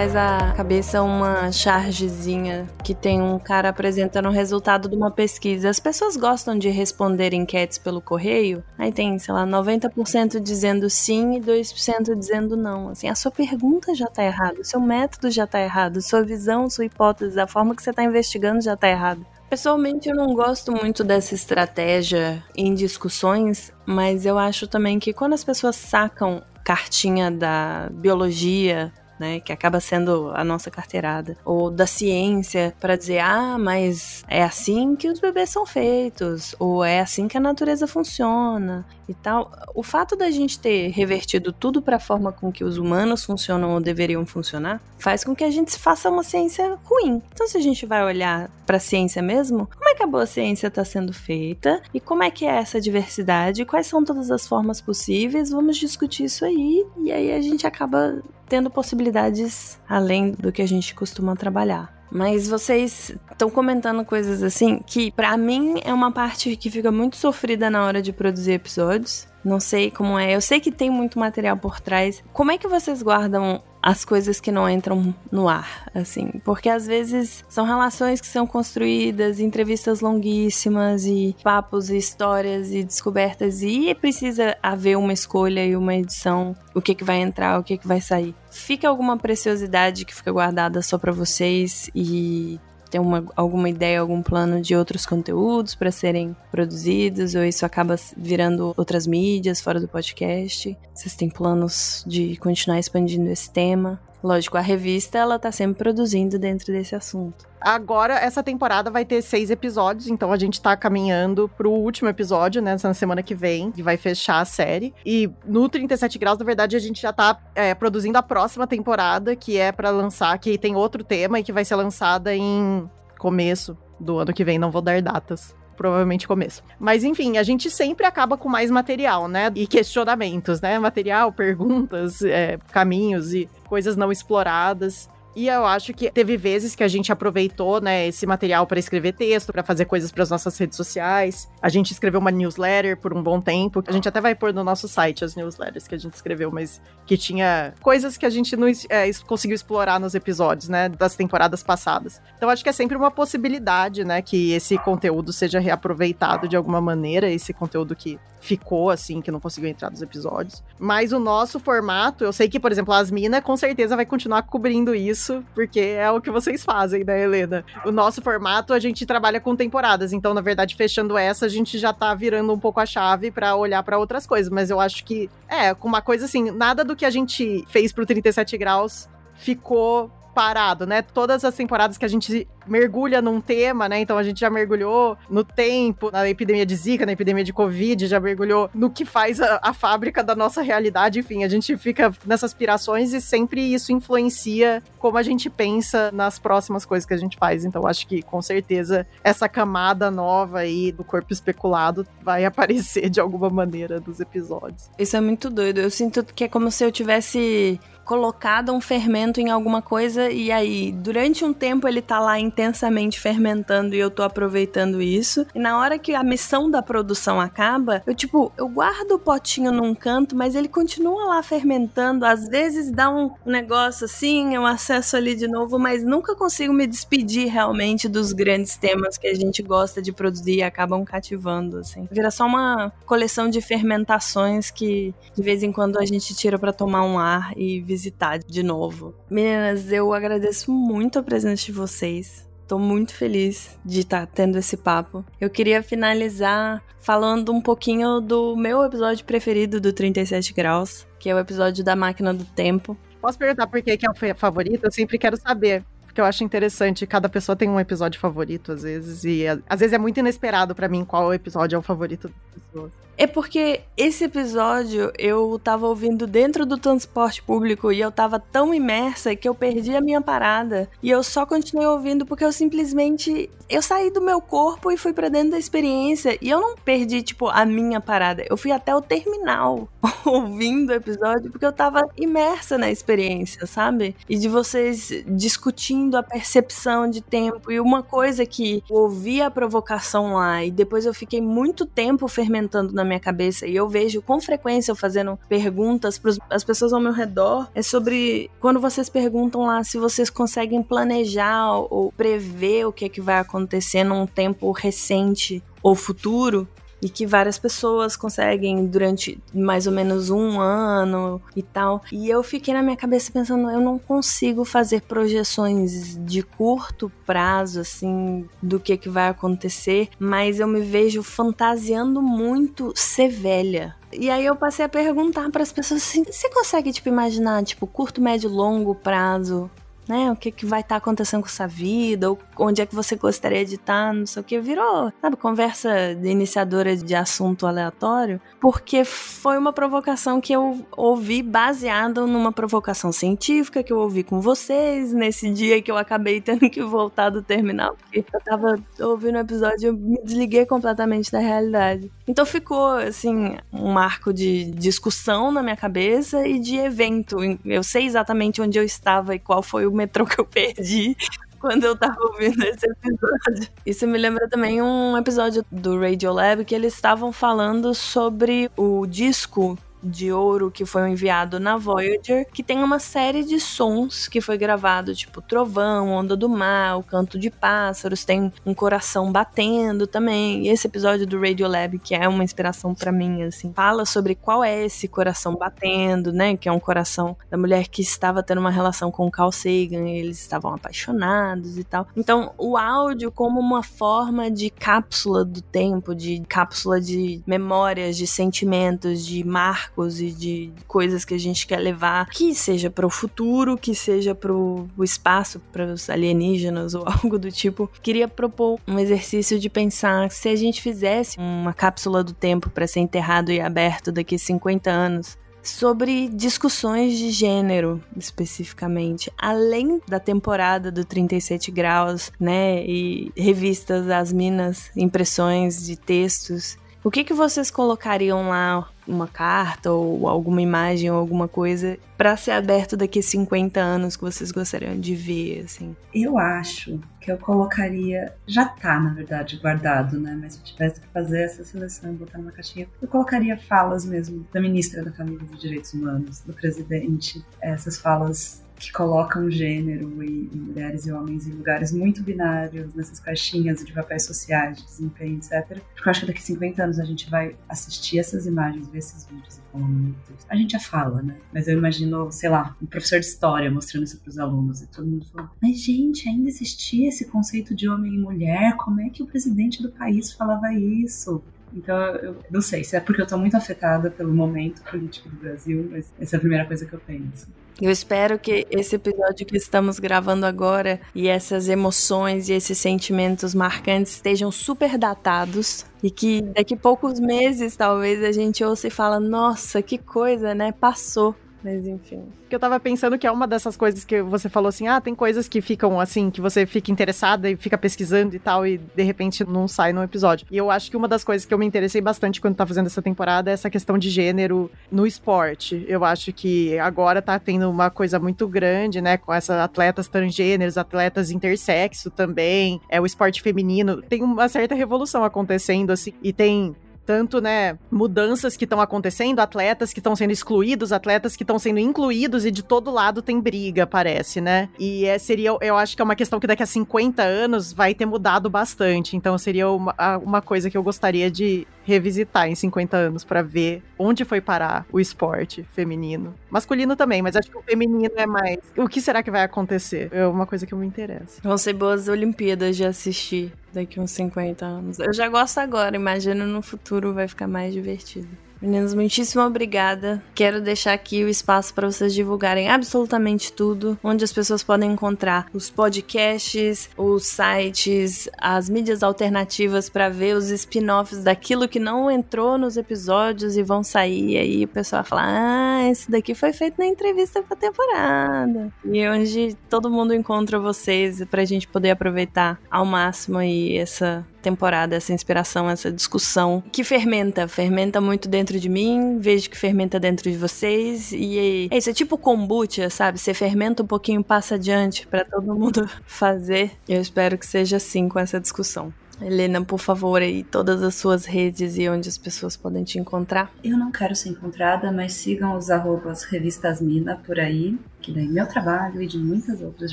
[0.00, 5.68] Traz à cabeça uma chargezinha que tem um cara apresentando o resultado de uma pesquisa.
[5.68, 8.64] As pessoas gostam de responder enquetes pelo correio.
[8.78, 12.88] Aí tem, sei lá, 90% dizendo sim e 2% dizendo não.
[12.88, 16.70] Assim, a sua pergunta já tá errada, o seu método já tá errado, sua visão,
[16.70, 19.26] sua hipótese, a forma que você tá investigando já tá errado.
[19.50, 25.34] Pessoalmente, eu não gosto muito dessa estratégia em discussões, mas eu acho também que quando
[25.34, 31.86] as pessoas sacam cartinha da biologia né, que acaba sendo a nossa carteirada, ou da
[31.86, 37.28] ciência para dizer, ah, mas é assim que os bebês são feitos, ou é assim
[37.28, 39.52] que a natureza funciona e tal.
[39.74, 43.74] O fato da gente ter revertido tudo para a forma com que os humanos funcionam
[43.74, 47.22] ou deveriam funcionar, faz com que a gente faça uma ciência ruim.
[47.32, 50.26] Então, se a gente vai olhar para a ciência mesmo, como é que a boa
[50.26, 54.46] ciência está sendo feita e como é que é essa diversidade, quais são todas as
[54.46, 60.50] formas possíveis, vamos discutir isso aí e aí a gente acaba tendo possibilidades além do
[60.50, 61.94] que a gente costuma trabalhar.
[62.10, 67.16] Mas vocês estão comentando coisas assim que, para mim, é uma parte que fica muito
[67.16, 69.28] sofrida na hora de produzir episódios.
[69.44, 70.34] Não sei como é.
[70.34, 72.22] Eu sei que tem muito material por trás.
[72.32, 76.86] Como é que vocês guardam as coisas que não entram no ar, assim, porque às
[76.86, 83.94] vezes são relações que são construídas, entrevistas longuíssimas e papos e histórias e descobertas e
[83.94, 87.88] precisa haver uma escolha e uma edição, o que que vai entrar, o que que
[87.88, 88.34] vai sair.
[88.50, 94.22] Fica alguma preciosidade que fica guardada só para vocês e tem uma, alguma ideia, algum
[94.22, 99.88] plano de outros conteúdos para serem produzidos, ou isso acaba virando outras mídias fora do
[99.88, 100.76] podcast?
[100.94, 104.00] Vocês têm planos de continuar expandindo esse tema?
[104.22, 107.48] Lógico, a revista ela tá sempre produzindo dentro desse assunto.
[107.60, 112.60] Agora, essa temporada vai ter seis episódios, então a gente tá caminhando pro último episódio,
[112.60, 112.76] né?
[112.82, 114.94] Na semana que vem, que vai fechar a série.
[115.04, 119.34] E no 37 Graus, na verdade, a gente já tá é, produzindo a próxima temporada,
[119.36, 123.76] que é para lançar, que tem outro tema e que vai ser lançada em começo
[123.98, 126.62] do ano que vem, não vou dar datas provavelmente começo.
[126.78, 129.50] Mas enfim, a gente sempre acaba com mais material, né?
[129.54, 130.78] E questionamentos, né?
[130.78, 135.08] Material, perguntas, é, caminhos e coisas não exploradas.
[135.34, 139.12] E eu acho que teve vezes que a gente aproveitou, né, esse material para escrever
[139.12, 141.48] texto, para fazer coisas para as nossas redes sociais.
[141.62, 143.82] A gente escreveu uma newsletter por um bom tempo.
[143.86, 146.80] A gente até vai pôr no nosso site as newsletters que a gente escreveu, mas
[147.06, 151.62] que tinha coisas que a gente não é, conseguiu explorar nos episódios, né, das temporadas
[151.62, 152.20] passadas.
[152.36, 156.80] Então acho que é sempre uma possibilidade, né, que esse conteúdo seja reaproveitado de alguma
[156.80, 160.62] maneira, esse conteúdo que ficou assim, que não conseguiu entrar nos episódios.
[160.78, 164.42] Mas o nosso formato, eu sei que, por exemplo, a Asmina com certeza vai continuar
[164.42, 167.62] cobrindo isso isso, porque é o que vocês fazem, né, Helena?
[167.84, 171.78] O nosso formato, a gente trabalha com temporadas, então, na verdade, fechando essa, a gente
[171.78, 175.04] já tá virando um pouco a chave para olhar para outras coisas, mas eu acho
[175.04, 179.08] que, é, com uma coisa assim, nada do que a gente fez pro 37 graus
[179.34, 181.02] ficou parado, né?
[181.02, 184.00] Todas as temporadas que a gente mergulha num tema, né?
[184.00, 188.06] Então a gente já mergulhou no tempo, na epidemia de Zika, na epidemia de Covid,
[188.06, 191.18] já mergulhou no que faz a, a fábrica da nossa realidade.
[191.18, 196.38] Enfim, a gente fica nessas aspirações e sempre isso influencia como a gente pensa nas
[196.38, 197.64] próximas coisas que a gente faz.
[197.64, 203.20] Então acho que com certeza essa camada nova aí do corpo especulado vai aparecer de
[203.20, 204.90] alguma maneira nos episódios.
[204.98, 205.78] Isso é muito doido.
[205.78, 210.50] Eu sinto que é como se eu tivesse colocado um fermento em alguma coisa e
[210.50, 215.46] aí, durante um tempo ele tá lá intensamente fermentando e eu tô aproveitando isso.
[215.54, 219.72] E na hora que a missão da produção acaba, eu tipo, eu guardo o potinho
[219.72, 222.24] num canto, mas ele continua lá fermentando.
[222.24, 226.86] Às vezes dá um negócio assim, eu acesso ali de novo, mas nunca consigo me
[226.86, 232.06] despedir realmente dos grandes temas que a gente gosta de produzir e acabam cativando, assim.
[232.10, 236.72] Vira só uma coleção de fermentações que de vez em quando a gente tira para
[236.72, 239.14] tomar um ar e visitar visitar de novo.
[239.30, 242.49] Meninas, eu agradeço muito a presença de vocês.
[242.70, 245.24] Tô muito feliz de estar tá tendo esse papo.
[245.40, 251.34] Eu queria finalizar falando um pouquinho do meu episódio preferido do 37 Graus, que é
[251.34, 252.96] o episódio da Máquina do Tempo.
[253.20, 254.84] Posso perguntar por que é o favorito?
[254.84, 257.08] Eu sempre quero saber porque eu acho interessante.
[257.08, 260.88] Cada pessoa tem um episódio favorito, às vezes, e às vezes é muito inesperado para
[260.88, 262.92] mim qual episódio é o favorito das pessoas.
[263.20, 268.72] É porque esse episódio eu tava ouvindo dentro do transporte público e eu tava tão
[268.72, 270.88] imersa que eu perdi a minha parada.
[271.02, 273.50] E eu só continuei ouvindo porque eu simplesmente.
[273.68, 276.36] Eu saí do meu corpo e fui para dentro da experiência.
[276.40, 278.42] E eu não perdi, tipo, a minha parada.
[278.48, 279.86] Eu fui até o terminal
[280.24, 284.16] ouvindo o episódio porque eu tava imersa na experiência, sabe?
[284.30, 287.70] E de vocês discutindo a percepção de tempo.
[287.70, 292.26] E uma coisa que eu ouvi a provocação lá e depois eu fiquei muito tempo
[292.26, 296.92] fermentando na minha cabeça e eu vejo com frequência eu fazendo perguntas para as pessoas
[296.92, 297.68] ao meu redor.
[297.74, 303.08] É sobre quando vocês perguntam lá se vocês conseguem planejar ou prever o que é
[303.08, 306.68] que vai acontecer num tempo recente ou futuro
[307.02, 312.02] e que várias pessoas conseguem durante mais ou menos um ano e tal.
[312.12, 317.80] E eu fiquei na minha cabeça pensando, eu não consigo fazer projeções de curto prazo,
[317.80, 323.96] assim, do que, que vai acontecer, mas eu me vejo fantasiando muito ser velha.
[324.12, 327.86] E aí eu passei a perguntar para as pessoas assim: você consegue tipo imaginar tipo
[327.86, 329.70] curto, médio, longo prazo
[330.10, 330.32] né?
[330.32, 333.14] O que, que vai estar tá acontecendo com sua vida, ou onde é que você
[333.14, 334.60] gostaria de estar, tá, não sei o que.
[334.60, 341.42] Virou, sabe, conversa de iniciadora de assunto aleatório, porque foi uma provocação que eu ouvi
[341.42, 346.68] baseada numa provocação científica que eu ouvi com vocês nesse dia que eu acabei tendo
[346.68, 351.30] que voltar do terminal, porque eu tava ouvindo o episódio e eu me desliguei completamente
[351.30, 352.10] da realidade.
[352.26, 357.38] Então ficou, assim, um marco de discussão na minha cabeça e de evento.
[357.64, 361.16] Eu sei exatamente onde eu estava e qual foi o metrô que eu perdi
[361.60, 363.68] quando eu tava ouvindo esse episódio.
[363.84, 369.78] Isso me lembra também um episódio do Radiolab que eles estavam falando sobre o disco
[370.02, 374.56] de ouro que foi enviado na Voyager, que tem uma série de sons que foi
[374.56, 380.64] gravado, tipo trovão, onda do mar, o canto de pássaros, tem um coração batendo também.
[380.64, 384.64] E esse episódio do Radiolab, que é uma inspiração para mim, assim, fala sobre qual
[384.64, 386.56] é esse coração batendo, né?
[386.56, 390.08] Que é um coração da mulher que estava tendo uma relação com o Carl Sagan
[390.08, 392.06] e eles estavam apaixonados e tal.
[392.16, 398.26] Então, o áudio como uma forma de cápsula do tempo, de cápsula de memórias, de
[398.26, 403.06] sentimentos, de marcos marcos e de coisas que a gente quer levar, que seja para
[403.06, 407.90] o futuro, que seja para o espaço, para os alienígenas ou algo do tipo.
[408.02, 412.86] Queria propor um exercício de pensar se a gente fizesse uma cápsula do tempo para
[412.86, 420.18] ser enterrado e aberto daqui a 50 anos, sobre discussões de gênero, especificamente, além da
[420.18, 426.78] temporada do 37 graus, né, e revistas das minas, impressões de textos.
[427.02, 432.36] O que que vocês colocariam lá uma carta ou alguma imagem ou alguma coisa para
[432.36, 435.96] ser aberto daqui a 50 anos que vocês gostariam de ver, assim?
[436.14, 440.38] Eu acho que eu colocaria, já tá, na verdade, guardado, né?
[440.40, 444.04] Mas se eu tivesse que fazer essa seleção e botar numa caixinha, eu colocaria falas
[444.04, 450.24] mesmo da ministra da Família dos Direitos Humanos, do presidente, essas falas que colocam gênero
[450.24, 454.84] e, e, mulheres e homens em lugares muito binários, nessas caixinhas de papéis sociais, de
[454.84, 455.82] desempenho, etc.
[455.94, 458.98] Porque eu acho que daqui a 50 anos a gente vai assistir essas imagens, ver
[458.98, 460.46] esses vídeos e falar, meu Deus.
[460.48, 461.36] A gente já fala, né?
[461.52, 464.86] Mas eu imagino, sei lá, um professor de história mostrando isso para os alunos e
[464.86, 468.76] todo mundo falando, mas gente, ainda existia esse conceito de homem e mulher?
[468.78, 471.42] Como é que o presidente do país falava isso?
[471.72, 475.36] Então, eu não sei se é porque eu tô muito afetada pelo momento político do
[475.36, 477.46] Brasil, mas essa é a primeira coisa que eu penso.
[477.80, 483.54] Eu espero que esse episódio que estamos gravando agora e essas emoções e esses sentimentos
[483.54, 489.18] marcantes estejam super datados e que daqui poucos meses talvez a gente ouça e fala:
[489.18, 490.72] "Nossa, que coisa, né?
[490.72, 491.34] Passou".
[491.62, 492.24] Mas enfim.
[492.48, 495.14] Que eu tava pensando que é uma dessas coisas que você falou assim: ah, tem
[495.14, 499.02] coisas que ficam assim, que você fica interessada e fica pesquisando e tal, e de
[499.02, 500.46] repente não sai no episódio.
[500.50, 502.86] E eu acho que uma das coisas que eu me interessei bastante quando tá fazendo
[502.86, 505.84] essa temporada é essa questão de gênero no esporte.
[505.86, 510.78] Eu acho que agora tá tendo uma coisa muito grande, né, com essas atletas transgêneros,
[510.78, 514.02] atletas intersexo também, é o esporte feminino.
[514.02, 516.74] Tem uma certa revolução acontecendo, assim, e tem
[517.04, 521.78] tanto, né, mudanças que estão acontecendo, atletas que estão sendo excluídos, atletas que estão sendo
[521.78, 524.68] incluídos e de todo lado tem briga, parece, né?
[524.78, 527.94] E é, seria, eu acho que é uma questão que daqui a 50 anos vai
[527.94, 529.16] ter mudado bastante.
[529.16, 533.82] Então seria uma, uma coisa que eu gostaria de revisitar em 50 anos para ver
[533.98, 536.34] onde foi parar o esporte feminino.
[536.48, 538.58] Masculino também, mas acho que o feminino é mais.
[538.76, 540.08] O que será que vai acontecer?
[540.12, 541.40] É uma coisa que eu me interessa.
[541.42, 544.98] Vão ser boas Olimpíadas de assistir daqui uns 50 anos.
[544.98, 548.28] Eu já gosto agora, imagino no futuro vai ficar mais divertido.
[548.60, 550.22] Meninas, muitíssimo obrigada.
[550.34, 555.46] Quero deixar aqui o espaço para vocês divulgarem absolutamente tudo, onde as pessoas podem encontrar
[555.54, 562.58] os podcasts, os sites, as mídias alternativas para ver os spin-offs daquilo que não entrou
[562.58, 564.32] nos episódios e vão sair.
[564.32, 568.70] E aí o pessoal vai falar: ah, esse daqui foi feito na entrevista pra temporada.
[568.84, 574.26] E onde todo mundo encontra vocês para a gente poder aproveitar ao máximo aí essa
[574.40, 580.00] temporada, essa inspiração, essa discussão que fermenta, fermenta muito dentro de mim, vejo que fermenta
[580.00, 583.18] dentro de vocês e é isso, é tipo kombucha, sabe?
[583.18, 586.72] Você fermenta um pouquinho, passa adiante para todo mundo fazer.
[586.88, 588.92] Eu espero que seja assim com essa discussão.
[589.20, 593.52] Helena, por favor, aí todas as suas redes e onde as pessoas podem te encontrar.
[593.62, 598.28] Eu não quero ser encontrada, mas sigam os arrobas Revistas Mina por aí, que daí
[598.28, 599.92] meu trabalho e de muitas outras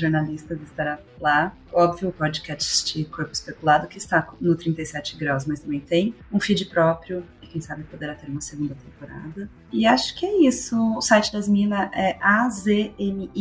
[0.00, 1.52] jornalistas estará lá.
[1.72, 6.66] Óbvio, o podcast Corpo Especulado, que está no 37 graus, mas também tem um feed
[6.66, 9.50] próprio quem sabe poderá ter uma segunda temporada.
[9.72, 10.76] E acho que é isso.
[10.96, 13.32] O site das Minas é azmina.com.br.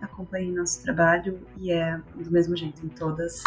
[0.00, 3.42] Acompanhe nosso trabalho e é do mesmo jeito em todas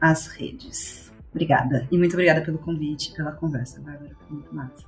[0.00, 1.12] as redes.
[1.30, 1.86] Obrigada.
[1.90, 4.10] E muito obrigada pelo convite, pela conversa, Bárbara.
[4.26, 4.84] Foi muito massa.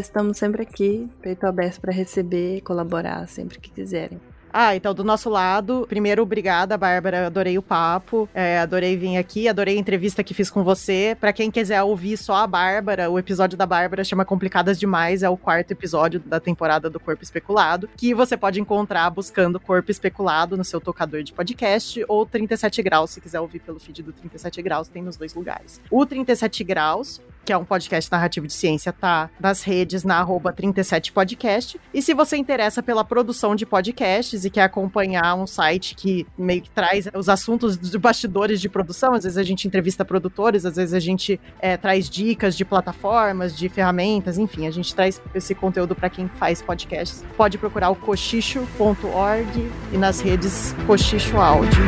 [0.00, 4.20] Estamos sempre aqui, peito aberto para receber colaborar sempre que quiserem.
[4.52, 7.26] Ah, então do nosso lado, primeiro, obrigada, Bárbara.
[7.26, 11.16] Adorei o papo, é, adorei vir aqui, adorei a entrevista que fiz com você.
[11.20, 15.28] Para quem quiser ouvir só a Bárbara, o episódio da Bárbara chama Complicadas Demais, é
[15.28, 20.56] o quarto episódio da temporada do Corpo Especulado, que você pode encontrar buscando Corpo Especulado
[20.56, 24.62] no seu tocador de podcast ou 37 Graus, se quiser ouvir pelo feed do 37
[24.62, 25.80] Graus, tem nos dois lugares.
[25.90, 30.52] O 37 Graus que é um podcast narrativo de ciência, tá nas redes na arroba
[30.52, 31.80] 37podcast.
[31.94, 36.60] E se você interessa pela produção de podcasts e quer acompanhar um site que meio
[36.60, 40.76] que traz os assuntos de bastidores de produção, às vezes a gente entrevista produtores, às
[40.76, 45.54] vezes a gente é, traz dicas de plataformas, de ferramentas, enfim, a gente traz esse
[45.54, 47.24] conteúdo para quem faz podcasts.
[47.34, 51.82] Pode procurar o cochicho.org e nas redes Cochicho Áudio.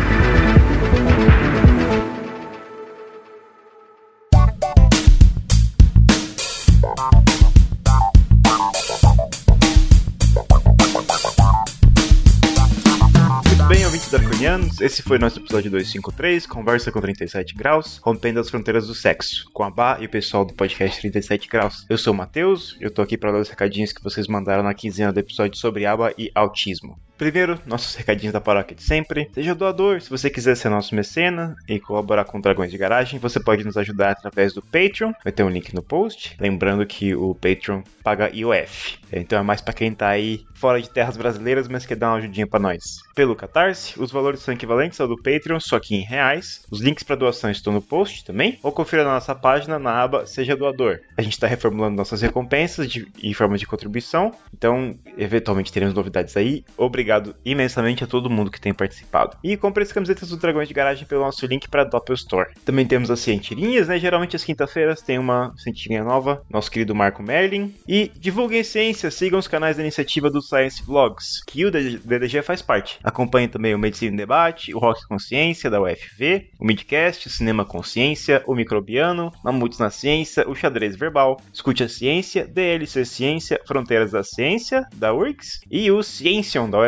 [14.11, 19.48] Draconianos, esse foi nosso episódio 253, Conversa com 37 Graus, Rompendo as Fronteiras do Sexo,
[19.52, 21.86] com a Bá e o pessoal do podcast 37 Graus.
[21.88, 24.74] Eu sou o Matheus, eu tô aqui para dar os recadinhos que vocês mandaram na
[24.74, 26.98] quinzena do episódio sobre aba e autismo.
[27.21, 29.29] Primeiro, nossos recadinhos da paróquia de sempre.
[29.35, 33.39] Seja doador, se você quiser ser nosso mecena e colaborar com Dragões de Garagem, você
[33.39, 35.12] pode nos ajudar através do Patreon.
[35.23, 36.35] Vai ter um link no post.
[36.41, 38.99] Lembrando que o Patreon paga IOF.
[39.12, 42.16] Então é mais para quem tá aí fora de terras brasileiras, mas quer dar uma
[42.16, 43.01] ajudinha para nós.
[43.14, 46.64] Pelo Catarse, os valores são equivalentes ao do Patreon, só que em reais.
[46.71, 48.59] Os links para doação estão no post também.
[48.62, 51.01] Ou confira na nossa página na aba Seja Doador.
[51.18, 54.33] A gente está reformulando nossas recompensas de, e formas de contribuição.
[54.55, 56.64] Então, eventualmente teremos novidades aí.
[56.79, 57.09] Obrigado
[57.44, 59.36] imensamente a todo mundo que tem participado.
[59.42, 62.50] E compre as camisetas do Dragões de Garagem pelo nosso link para Doppel Store.
[62.64, 63.98] Também temos as cientirinhas, né?
[63.98, 67.74] Geralmente às quinta-feiras tem uma cientirinha nova, nosso querido Marco Merlin.
[67.86, 72.62] E divulguem ciência, sigam os canais da iniciativa do Science Vlogs, que o DDG faz
[72.62, 72.98] parte.
[73.02, 77.64] Acompanhe também o Medicina em Debate, o Rock Consciência da UFV, o Midcast, o Cinema
[77.64, 84.12] Consciência, o Microbiano, Mamutes na Ciência, o Xadrez Verbal, Escute a Ciência, DLC Ciência, Fronteiras
[84.12, 86.78] da Ciência, da URGS e o Ciencion da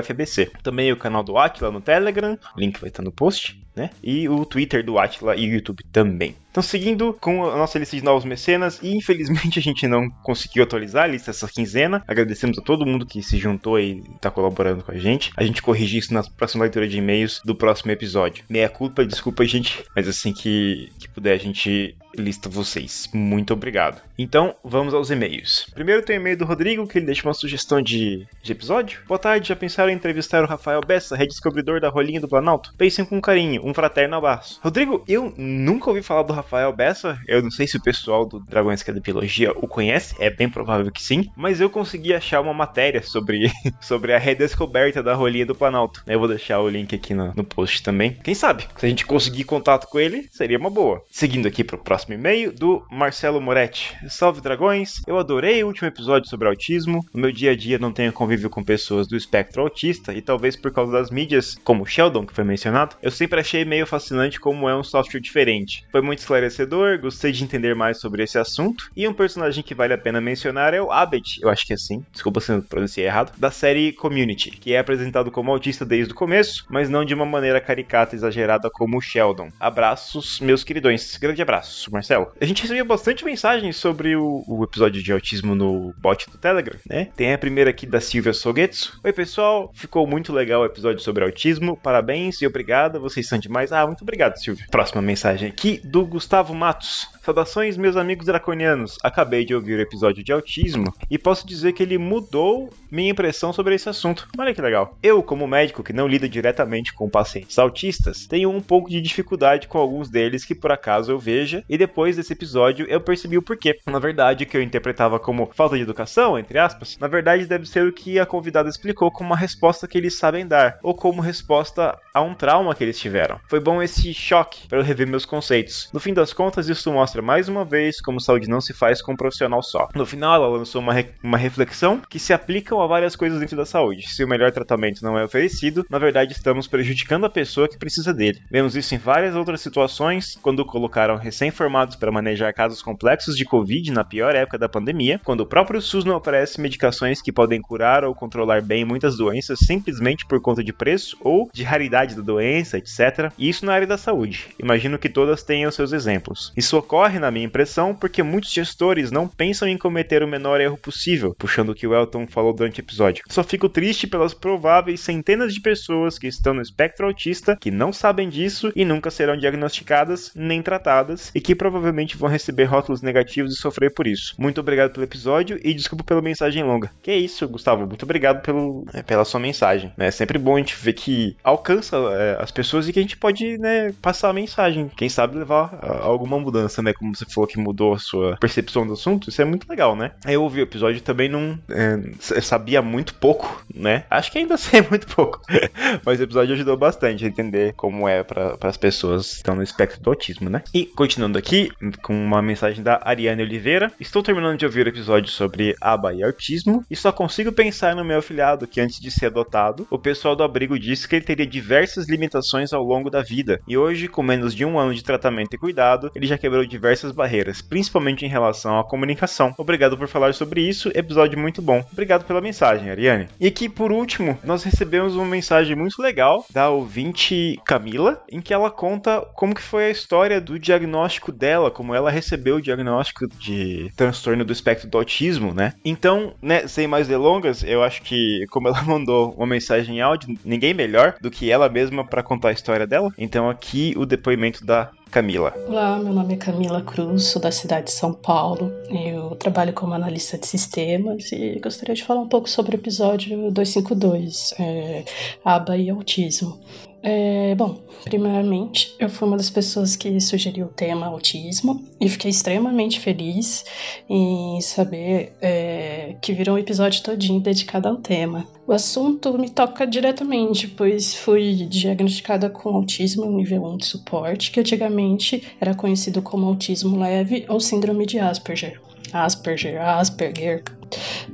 [0.62, 3.90] Também o canal do Aquila no Telegram, link vai estar no post né?
[4.02, 6.36] E o Twitter do Atila e o YouTube também.
[6.52, 10.62] Então, seguindo com a nossa lista de novos mecenas, e infelizmente a gente não conseguiu
[10.62, 12.04] atualizar a lista essa quinzena.
[12.06, 15.32] Agradecemos a todo mundo que se juntou e está colaborando com a gente.
[15.34, 18.44] A gente corrige isso na próxima leitura de e-mails do próximo episódio.
[18.50, 23.08] Meia culpa, desculpa, gente, mas assim que, que puder a gente lista vocês.
[23.14, 24.02] Muito obrigado.
[24.18, 25.66] Então, vamos aos e-mails.
[25.74, 29.00] Primeiro tem o e-mail do Rodrigo, que ele deixa uma sugestão de, de episódio.
[29.08, 32.74] Boa tarde, já pensaram em entrevistar o Rafael Bessa, redescobridor da rolinha do Planalto?
[32.76, 34.60] Pensem com carinho, um fraterno abraço.
[34.62, 38.40] Rodrigo, eu nunca ouvi falar do Rafael Bessa, eu não sei se o pessoal do
[38.40, 42.52] Dragões da Biologia o conhece, é bem provável que sim, mas eu consegui achar uma
[42.52, 43.50] matéria sobre,
[43.80, 46.02] sobre a redescoberta da rolinha do Planalto.
[46.06, 48.18] Eu vou deixar o link aqui no, no post também.
[48.22, 51.02] Quem sabe, se a gente conseguir contato com ele, seria uma boa.
[51.10, 53.94] Seguindo aqui pro próximo próximo e-mail do Marcelo Moretti.
[54.08, 55.02] Salve dragões!
[55.06, 57.04] Eu adorei o último episódio sobre autismo.
[57.12, 60.56] No meu dia a dia não tenho convívio com pessoas do espectro autista e talvez
[60.56, 64.68] por causa das mídias, como Sheldon, que foi mencionado, eu sempre achei meio fascinante como
[64.68, 65.84] é um software diferente.
[65.90, 68.90] Foi muito esclarecedor, gostei de entender mais sobre esse assunto.
[68.96, 71.76] E um personagem que vale a pena mencionar é o Abed, eu acho que é
[71.76, 76.12] assim, desculpa se eu pronunciei errado, da série Community, que é apresentado como autista desde
[76.12, 79.50] o começo, mas não de uma maneira caricata e exagerada como o Sheldon.
[79.59, 81.16] Abraços, meus queridões.
[81.16, 81.90] Grande abraço.
[81.92, 86.38] Marcelo, a gente recebeu bastante mensagens sobre o, o, episódio de autismo no bot do
[86.38, 87.09] Telegram, né?
[87.16, 88.98] Tem a primeira aqui da Silvia Sogetsu.
[89.03, 91.76] Oi, pessoal, ficou muito legal o episódio sobre autismo.
[91.76, 93.72] Parabéns e obrigada, vocês são demais.
[93.72, 94.66] Ah, muito obrigado, Silvia.
[94.70, 97.09] Próxima mensagem aqui do Gustavo Matos.
[97.22, 98.98] Saudações, meus amigos draconianos.
[99.00, 103.52] Acabei de ouvir o episódio de autismo e posso dizer que ele mudou minha impressão
[103.52, 104.26] sobre esse assunto.
[104.36, 104.98] Olha que legal.
[105.00, 109.68] Eu, como médico que não lida diretamente com pacientes autistas, tenho um pouco de dificuldade
[109.68, 113.42] com alguns deles que por acaso eu veja e depois desse episódio eu percebi o
[113.42, 113.78] porquê.
[113.86, 117.66] Na verdade, o que eu interpretava como falta de educação, entre aspas, na verdade deve
[117.66, 121.22] ser o que a convidada explicou como uma resposta que eles sabem dar ou como
[121.22, 123.38] resposta a um trauma que eles tiveram.
[123.48, 125.88] Foi bom esse choque para eu rever meus conceitos.
[125.92, 129.02] No fim das contas, isso mostra mostra mais uma vez como saúde não se faz
[129.02, 129.88] com um profissional só.
[129.94, 133.54] No final, ela lançou uma, re uma reflexão que se aplicam a várias coisas dentro
[133.54, 134.08] da saúde.
[134.08, 138.14] Se o melhor tratamento não é oferecido, na verdade estamos prejudicando a pessoa que precisa
[138.14, 138.40] dele.
[138.50, 143.92] Vemos isso em várias outras situações, quando colocaram recém-formados para manejar casos complexos de Covid
[143.92, 148.04] na pior época da pandemia, quando o próprio SUS não oferece medicações que podem curar
[148.04, 152.78] ou controlar bem muitas doenças simplesmente por conta de preço ou de raridade da doença,
[152.78, 153.30] etc.
[153.36, 154.46] E isso na área da saúde.
[154.58, 156.52] Imagino que todas tenham seus exemplos.
[156.56, 160.61] Isso ocorre ocorre, na minha impressão, porque muitos gestores não pensam em cometer o menor
[160.61, 163.24] erro possível, puxando o que o Elton falou durante o episódio.
[163.28, 167.92] Só fico triste pelas prováveis centenas de pessoas que estão no espectro autista que não
[167.92, 173.53] sabem disso e nunca serão diagnosticadas nem tratadas e que provavelmente vão receber rótulos negativos
[173.53, 174.34] e sofrer por isso.
[174.38, 176.90] Muito obrigado pelo episódio e desculpa pela mensagem longa.
[177.03, 177.86] Que é isso, Gustavo.
[177.86, 179.92] Muito obrigado pelo, é, pela sua mensagem.
[179.98, 183.16] É sempre bom a gente ver que alcança é, as pessoas e que a gente
[183.16, 184.88] pode né, passar a mensagem.
[184.96, 186.91] Quem sabe levar a, alguma mudança, né?
[186.95, 190.12] Como você falou que mudou a sua percepção do assunto, isso é muito legal, né?
[190.26, 194.05] Eu ouvi o episódio também não é, sabia muito pouco, né?
[194.11, 195.40] Acho que ainda sei muito pouco.
[196.05, 199.62] Mas o episódio ajudou bastante a entender como é para as pessoas que estão no
[199.62, 200.62] espectro do autismo, né?
[200.74, 201.70] E continuando aqui,
[202.03, 203.93] com uma mensagem da Ariane Oliveira.
[204.01, 208.05] Estou terminando de ouvir o episódio sobre aba e autismo e só consigo pensar no
[208.05, 211.47] meu afilhado que antes de ser adotado, o pessoal do abrigo disse que ele teria
[211.47, 213.61] diversas limitações ao longo da vida.
[213.66, 216.82] E hoje, com menos de um ano de tratamento e cuidado, ele já quebrou diversas
[217.12, 219.55] barreiras, principalmente em relação à comunicação.
[219.57, 221.85] Obrigado por falar sobre isso, episódio muito bom.
[221.93, 223.28] Obrigado pela mensagem, Ariane.
[223.41, 228.53] E aqui, por último, nós recebemos uma mensagem muito legal da ouvinte Camila, em que
[228.53, 233.26] ela conta como que foi a história do diagnóstico dela, como ela recebeu o diagnóstico
[233.28, 235.74] de transtorno do espectro do autismo, né?
[235.85, 240.37] Então, né, sem mais delongas, eu acho que como ela mandou uma mensagem em áudio,
[240.45, 243.12] ninguém melhor do que ela mesma para contar a história dela.
[243.16, 245.52] Então aqui o depoimento da Camila.
[245.68, 248.72] Olá, meu nome é Camila Cruz, sou da cidade de São Paulo.
[248.88, 253.50] Eu trabalho como analista de sistemas e gostaria de falar um pouco sobre o episódio
[253.50, 255.04] 252, é,
[255.44, 256.58] aba e autismo.
[257.03, 262.30] É, bom, primeiramente, eu fui uma das pessoas que sugeriu o tema autismo e fiquei
[262.30, 263.64] extremamente feliz
[264.09, 268.46] em saber é, que virou um episódio todinho dedicado ao tema.
[268.68, 274.61] O assunto me toca diretamente, pois fui diagnosticada com autismo nível 1 de suporte, que
[274.61, 278.80] antigamente era conhecido como autismo leve ou síndrome de Asperger.
[279.12, 280.62] Asperger, Asperger,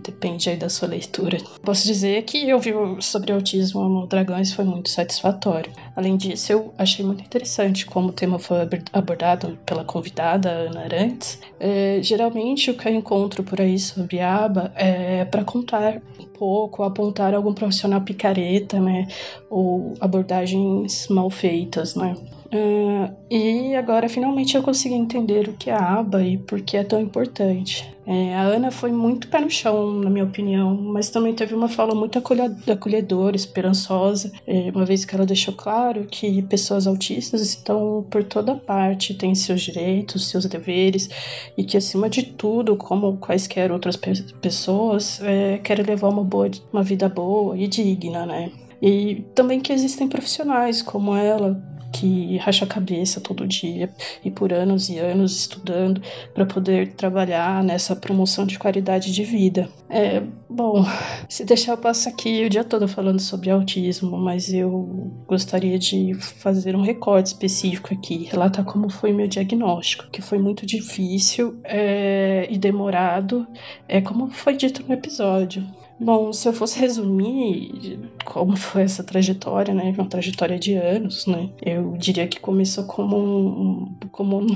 [0.02, 1.38] depende aí da sua leitura.
[1.62, 5.72] Posso dizer que ouvir sobre autismo no Dragões foi muito satisfatório.
[5.96, 8.58] Além disso, eu achei muito interessante como o tema foi
[8.92, 11.40] abordado pela convidada Ana Arantes.
[11.58, 16.24] É, geralmente, o que eu encontro por aí sobre a aba é para contar um
[16.24, 19.08] pouco, apontar algum profissional picareta, né,
[19.50, 22.14] ou abordagens mal feitas, né.
[22.50, 26.78] Uh, e agora finalmente eu consegui entender o que é a aba e por que
[26.78, 27.86] é tão importante.
[28.06, 31.68] É, a Ana foi muito pé no chão, na minha opinião, mas também teve uma
[31.68, 38.06] fala muito acolhedora, esperançosa, é, uma vez que ela deixou claro que pessoas autistas estão
[38.10, 41.10] por toda parte, têm seus direitos, seus deveres,
[41.54, 46.50] e que acima de tudo, como quaisquer outras pe pessoas, é, querem levar uma, boa,
[46.72, 48.50] uma vida boa e digna, né?
[48.80, 51.60] E também que existem profissionais como ela,
[51.92, 53.90] que racha a cabeça todo dia
[54.24, 56.02] e por anos e anos estudando
[56.34, 59.68] para poder trabalhar nessa promoção de qualidade de vida.
[59.88, 60.84] É, bom,
[61.28, 66.14] se deixar eu passo aqui o dia todo falando sobre autismo, mas eu gostaria de
[66.14, 72.46] fazer um recorte específico aqui, relatar como foi meu diagnóstico, que foi muito difícil é,
[72.50, 73.46] e demorado,
[73.86, 75.64] é como foi dito no episódio.
[76.00, 81.50] Bom, se eu fosse resumir como foi essa trajetória, né, uma trajetória de anos, né,
[81.60, 84.46] eu diria que começou como um, como um,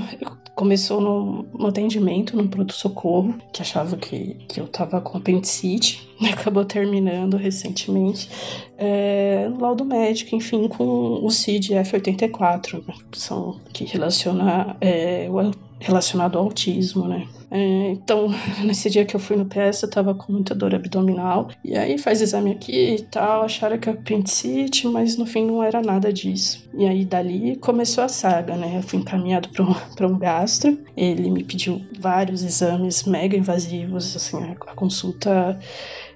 [0.55, 6.29] começou no, atendimento no pronto socorro, que achava que, que eu tava com apendicite, né,
[6.29, 8.29] acabou terminando recentemente,
[8.77, 15.27] é, no laudo médico, enfim, com o CID F84, né, que são que relaciona é,
[15.29, 15.39] o
[15.83, 17.27] relacionado ao autismo, né?
[17.51, 18.29] É, então,
[18.63, 21.49] nesse dia que eu fui no PS, eu tava com muita dor abdominal.
[21.63, 25.61] E aí faz exame aqui e tal, acharam que é apendicite, mas no fim não
[25.61, 26.67] era nada disso.
[26.73, 28.77] E aí dali começou a saga, né?
[28.77, 30.79] Eu fui encaminhado para um, pra um gastro.
[30.95, 35.59] Ele me pediu vários exames mega invasivos, assim, a consulta.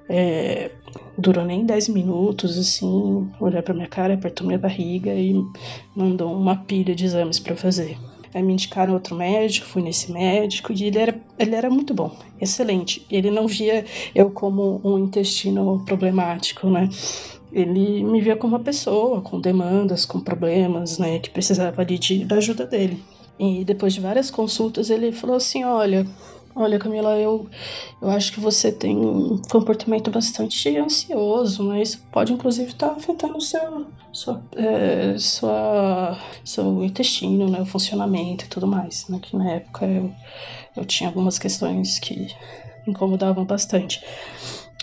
[0.09, 0.71] É,
[1.17, 5.35] durou nem 10 minutos, assim, olhar pra minha cara, apertou minha barriga e
[5.93, 7.97] mandou uma pilha de exames para fazer.
[8.33, 12.15] Aí me indicaram outro médico, fui nesse médico e ele era, ele era muito bom,
[12.39, 13.05] excelente.
[13.09, 16.89] Ele não via eu como um intestino problemático, né?
[17.51, 21.19] Ele me via como uma pessoa com demandas, com problemas, né?
[21.19, 23.01] Que precisava ali de, da ajuda dele.
[23.39, 26.05] E depois de várias consultas, ele falou assim: Olha,
[26.59, 27.47] Olha, Camila, eu,
[28.01, 31.83] eu acho que você tem um comportamento bastante ansioso, né?
[31.83, 37.61] Isso pode, inclusive, estar tá afetando o seu, sua, é, sua, seu intestino, né?
[37.61, 39.19] O funcionamento e tudo mais, né?
[39.21, 40.11] Que na época eu,
[40.75, 42.27] eu tinha algumas questões que
[42.87, 44.03] incomodavam bastante.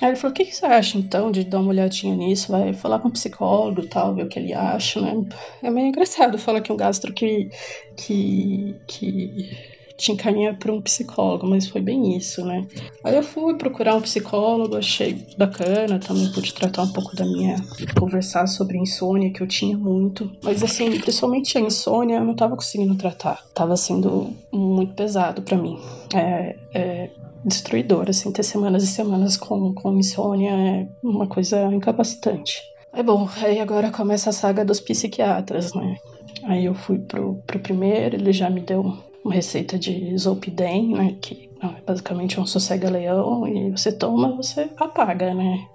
[0.01, 2.53] Aí ele falou, o que, que, você acha então de dar uma olhadinha nisso?
[2.53, 5.13] Vai falar com um psicólogo e tal, ver o que ele acha, né?
[5.61, 7.49] É meio engraçado falar que um gastro que,
[7.97, 12.67] que, que te encaminha para um psicólogo, mas foi bem isso, né?
[13.03, 17.57] Aí eu fui procurar um psicólogo, achei bacana, também pude tratar um pouco da minha.
[17.99, 20.31] conversar sobre insônia, que eu tinha muito.
[20.43, 23.45] Mas assim, principalmente a insônia, eu não tava conseguindo tratar.
[23.55, 25.79] Tava sendo muito pesado para mim.
[26.15, 27.11] É, é
[27.45, 32.63] destruidor, assim, ter semanas e semanas com, com insônia é uma coisa incapacitante.
[32.93, 35.97] É bom, aí agora começa a saga dos psiquiatras, né?
[36.45, 41.17] Aí eu fui pro, pro primeiro, ele já me deu uma receita de Zolpidem, né,
[41.21, 45.67] que é basicamente um sossega-leão, e você toma, você apaga, né?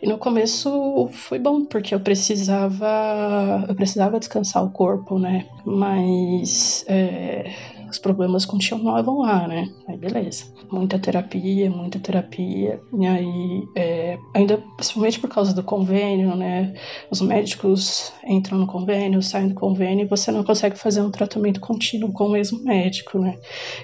[0.00, 5.46] E no começo foi bom, porque eu precisava, eu precisava descansar o corpo, né?
[5.64, 7.50] Mas é,
[7.92, 9.68] os problemas continuavam lá, né?
[9.86, 10.46] Aí beleza.
[10.70, 12.80] Muita terapia, muita terapia.
[12.98, 16.74] E aí, é, ainda principalmente por causa do convênio, né?
[17.10, 21.60] Os médicos entram no convênio, saem do convênio e você não consegue fazer um tratamento
[21.60, 23.38] contínuo com o mesmo médico, né?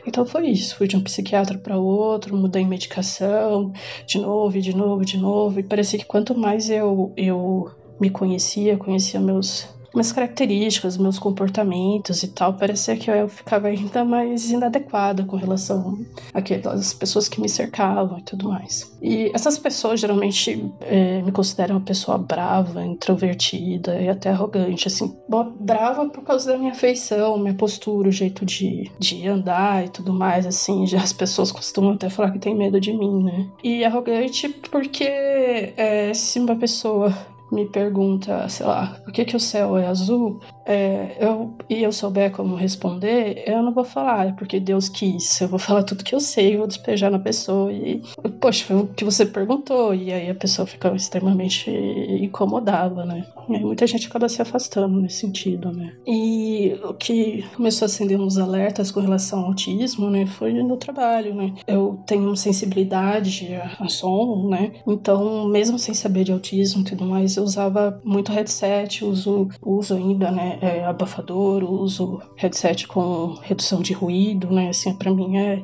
[0.06, 0.76] Então foi isso.
[0.76, 3.72] Fui de um psiquiatra para outro, mudei medicação,
[4.06, 5.60] de novo, de novo, de novo.
[5.60, 9.68] E parecia que quanto mais eu, eu me conhecia, conhecia meus
[9.98, 15.98] minhas características, meus comportamentos e tal, parecia que eu ficava ainda mais inadequada com relação
[16.32, 18.96] àquelas pessoas que me cercavam e tudo mais.
[19.02, 25.16] E essas pessoas geralmente é, me consideram uma pessoa brava, introvertida e até arrogante, assim,
[25.58, 30.12] brava por causa da minha feição, minha postura, o jeito de, de andar e tudo
[30.12, 33.48] mais, assim, já as pessoas costumam até falar que tem medo de mim, né?
[33.64, 37.12] E arrogante porque é, se uma pessoa
[37.50, 41.90] me pergunta, sei lá, por que, que o céu é azul, é, eu, e eu
[41.90, 45.40] souber como responder, eu não vou falar, é porque Deus quis.
[45.40, 48.02] Eu vou falar tudo que eu sei, vou despejar na pessoa e,
[48.38, 53.24] poxa, foi o que você perguntou, e aí a pessoa fica extremamente incomodada, né?
[53.48, 55.94] E muita gente acaba se afastando nesse sentido, né?
[56.06, 60.76] E o que começou a acender uns alertas com relação ao autismo, né, foi no
[60.76, 61.54] trabalho, né?
[61.66, 64.72] Eu tenho sensibilidade a, a som, né?
[64.86, 69.94] Então, mesmo sem saber de autismo e tudo mais, eu usava muito headset, uso, uso
[69.94, 74.68] ainda, né, é, abafador, uso headset com redução de ruído, né?
[74.70, 75.62] Assim, para mim é,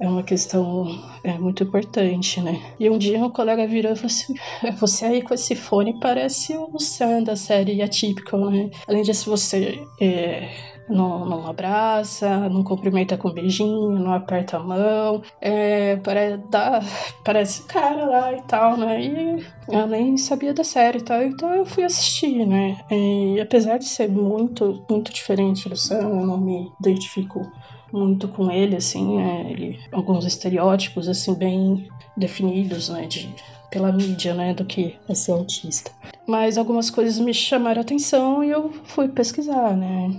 [0.00, 0.86] é uma questão
[1.22, 2.60] é, muito importante, né?
[2.78, 4.34] E um dia um colega virou e falou assim:
[4.78, 8.70] Você aí com esse fone parece o Sam da série Atypical, né?
[8.86, 9.82] Além disso, você.
[10.00, 16.80] É, não, não abraça, não cumprimenta com beijinho, não aperta a mão, é, parece, dá,
[17.24, 19.00] parece cara lá e tal, né?
[19.00, 22.78] E eu nem sabia da série e tal, então eu fui assistir, né?
[22.90, 27.50] E apesar de ser muito, muito diferente do Sam, eu não me identifico
[27.92, 29.46] muito com ele, assim, né?
[29.50, 33.06] Ele, alguns estereótipos, assim, bem definidos, né?
[33.06, 33.34] De,
[33.70, 35.90] pela mídia, né, do que é ser autista.
[36.26, 40.10] Mas algumas coisas me chamaram atenção e eu fui pesquisar, né?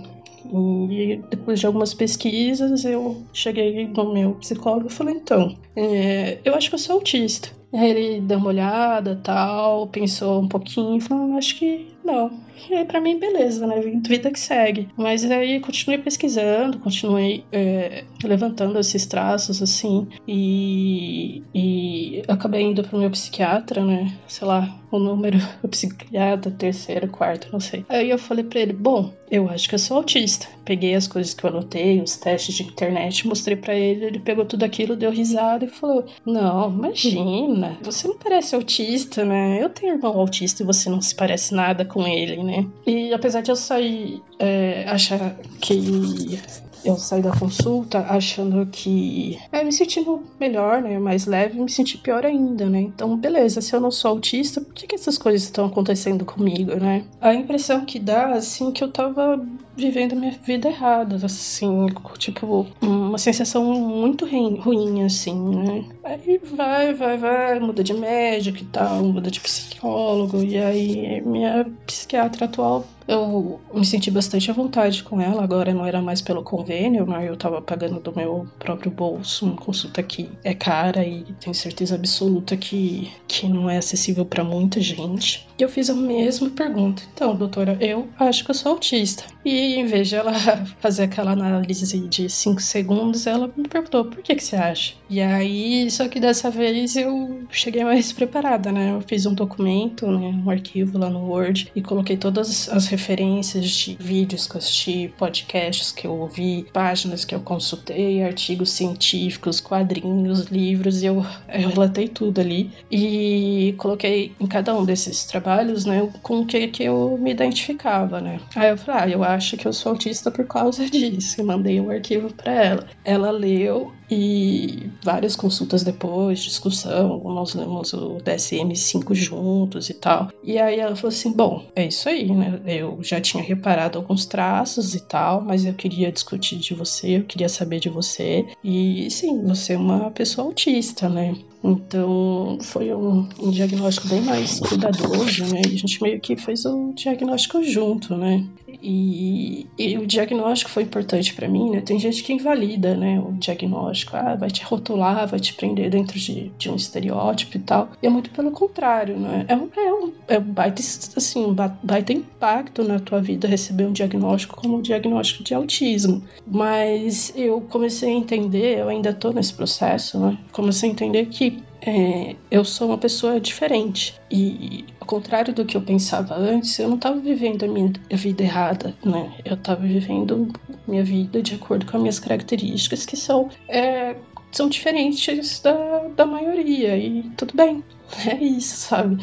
[0.44, 6.54] E depois de algumas pesquisas, eu cheguei no meu psicólogo e falei: então, é, eu
[6.54, 7.50] acho que eu sou autista.
[7.72, 12.50] Aí ele deu uma olhada tal, pensou um pouquinho falou: acho que não.
[12.68, 13.80] E aí, pra mim, beleza, né?
[13.80, 14.88] Vida que segue.
[14.96, 22.98] Mas aí continuei pesquisando, continuei é, levantando esses traços, assim, e, e acabei indo pro
[22.98, 24.12] meu psiquiatra, né?
[24.26, 27.84] Sei lá, o número, o psiquiatra, terceiro, quarto, não sei.
[27.88, 30.46] Aí eu falei pra ele: bom, eu acho que eu sou autista.
[30.64, 34.44] Peguei as coisas que eu anotei, os testes de internet, mostrei para ele, ele pegou
[34.44, 39.62] tudo aquilo, deu risada e falou: Não, imagina, você não parece autista, né?
[39.62, 42.66] Eu tenho irmão autista e você não se parece nada com ele, né?
[42.86, 46.40] E apesar de eu sair, é, achar que
[46.84, 49.38] eu saí da consulta achando que.
[49.52, 50.98] É, me sentindo melhor, né?
[50.98, 52.80] Mais leve, me senti pior ainda, né?
[52.80, 56.74] Então, beleza, se eu não sou autista, por que, que essas coisas estão acontecendo comigo,
[56.76, 57.04] né?
[57.20, 59.40] A impressão que dá, assim, que eu tava
[59.76, 61.86] vivendo minha vida errada, assim,
[62.18, 65.84] tipo, uma sensação muito ruim, assim, né?
[66.04, 71.66] Aí vai, vai, vai, muda de médico e tal, muda de psicólogo, e aí minha
[71.86, 76.42] psiquiatra atual eu me senti bastante à vontade com ela, agora não era mais pelo
[76.42, 81.24] convênio, mas eu tava pagando do meu próprio bolso uma consulta que é cara e
[81.40, 85.46] tenho certeza absoluta que, que não é acessível para muita gente.
[85.58, 87.02] E eu fiz a mesma pergunta.
[87.12, 89.24] Então, doutora, eu acho que eu sou autista.
[89.44, 90.32] E em vez de ela
[90.80, 94.94] fazer aquela análise de 5 segundos, ela me perguntou: por que, que você acha?
[95.08, 98.92] E aí, só que dessa vez eu cheguei mais preparada, né?
[98.92, 103.70] Eu fiz um documento, né, um arquivo lá no Word e coloquei todas as referências
[103.70, 109.60] de vídeos que eu assisti, podcasts que eu ouvi, páginas que eu consultei, artigos científicos,
[109.60, 112.70] quadrinhos, livros, e eu, eu relatei tudo ali.
[112.90, 118.20] E coloquei em cada um desses trabalhos, né, com o que, que eu me identificava,
[118.20, 118.40] né.
[118.54, 121.40] Aí eu falei, ah, eu acho que eu sou autista por causa disso.
[121.40, 122.86] E mandei um arquivo para ela.
[123.04, 130.30] Ela leu e várias consultas depois, discussão, nós lemos o DSM-5 juntos e tal.
[130.42, 132.60] E aí ela falou assim: bom, é isso aí, né?
[132.66, 137.24] Eu já tinha reparado alguns traços e tal, mas eu queria discutir de você, eu
[137.24, 138.46] queria saber de você.
[138.64, 141.34] E sim, você é uma pessoa autista, né?
[141.62, 145.60] Então foi um, um, diagnóstico bem mais cuidadoso, né?
[145.68, 148.44] E a gente meio que fez o diagnóstico junto, né?
[148.82, 151.82] E, e o diagnóstico foi importante para mim, né?
[151.82, 153.20] Tem gente que invalida, né?
[153.20, 157.60] O diagnóstico, ah, vai te rotular, vai te prender dentro de, de um estereótipo e
[157.60, 157.90] tal.
[158.02, 159.44] E é muito pelo contrário, né?
[159.46, 160.80] É um, é um, é um baita,
[161.16, 166.22] assim, um baita impacto na tua vida receber um diagnóstico como um diagnóstico de autismo.
[166.46, 170.38] Mas eu comecei a entender, eu ainda tô nesse processo, né?
[170.52, 171.49] Comecei a entender que
[171.82, 174.20] é, eu sou uma pessoa diferente.
[174.30, 178.42] E ao contrário do que eu pensava antes, eu não estava vivendo a minha vida
[178.42, 179.32] errada, né?
[179.44, 180.52] Eu estava vivendo
[180.86, 184.16] minha vida de acordo com as minhas características, que são, é,
[184.52, 186.96] são diferentes da, da maioria.
[186.96, 187.82] E tudo bem,
[188.26, 189.22] é isso, sabe?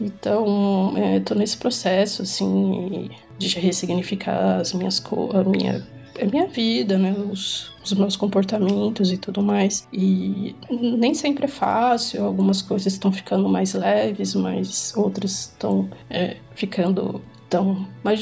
[0.00, 5.02] Então, é, nesse processo, assim, de ressignificar as minhas
[5.34, 5.86] a minha,
[6.20, 7.12] a minha vida, né?
[7.12, 9.86] Os, os meus comportamentos e tudo mais.
[9.92, 16.36] E nem sempre é fácil, algumas coisas estão ficando mais leves, mas outras estão é,
[16.54, 18.20] ficando tão mais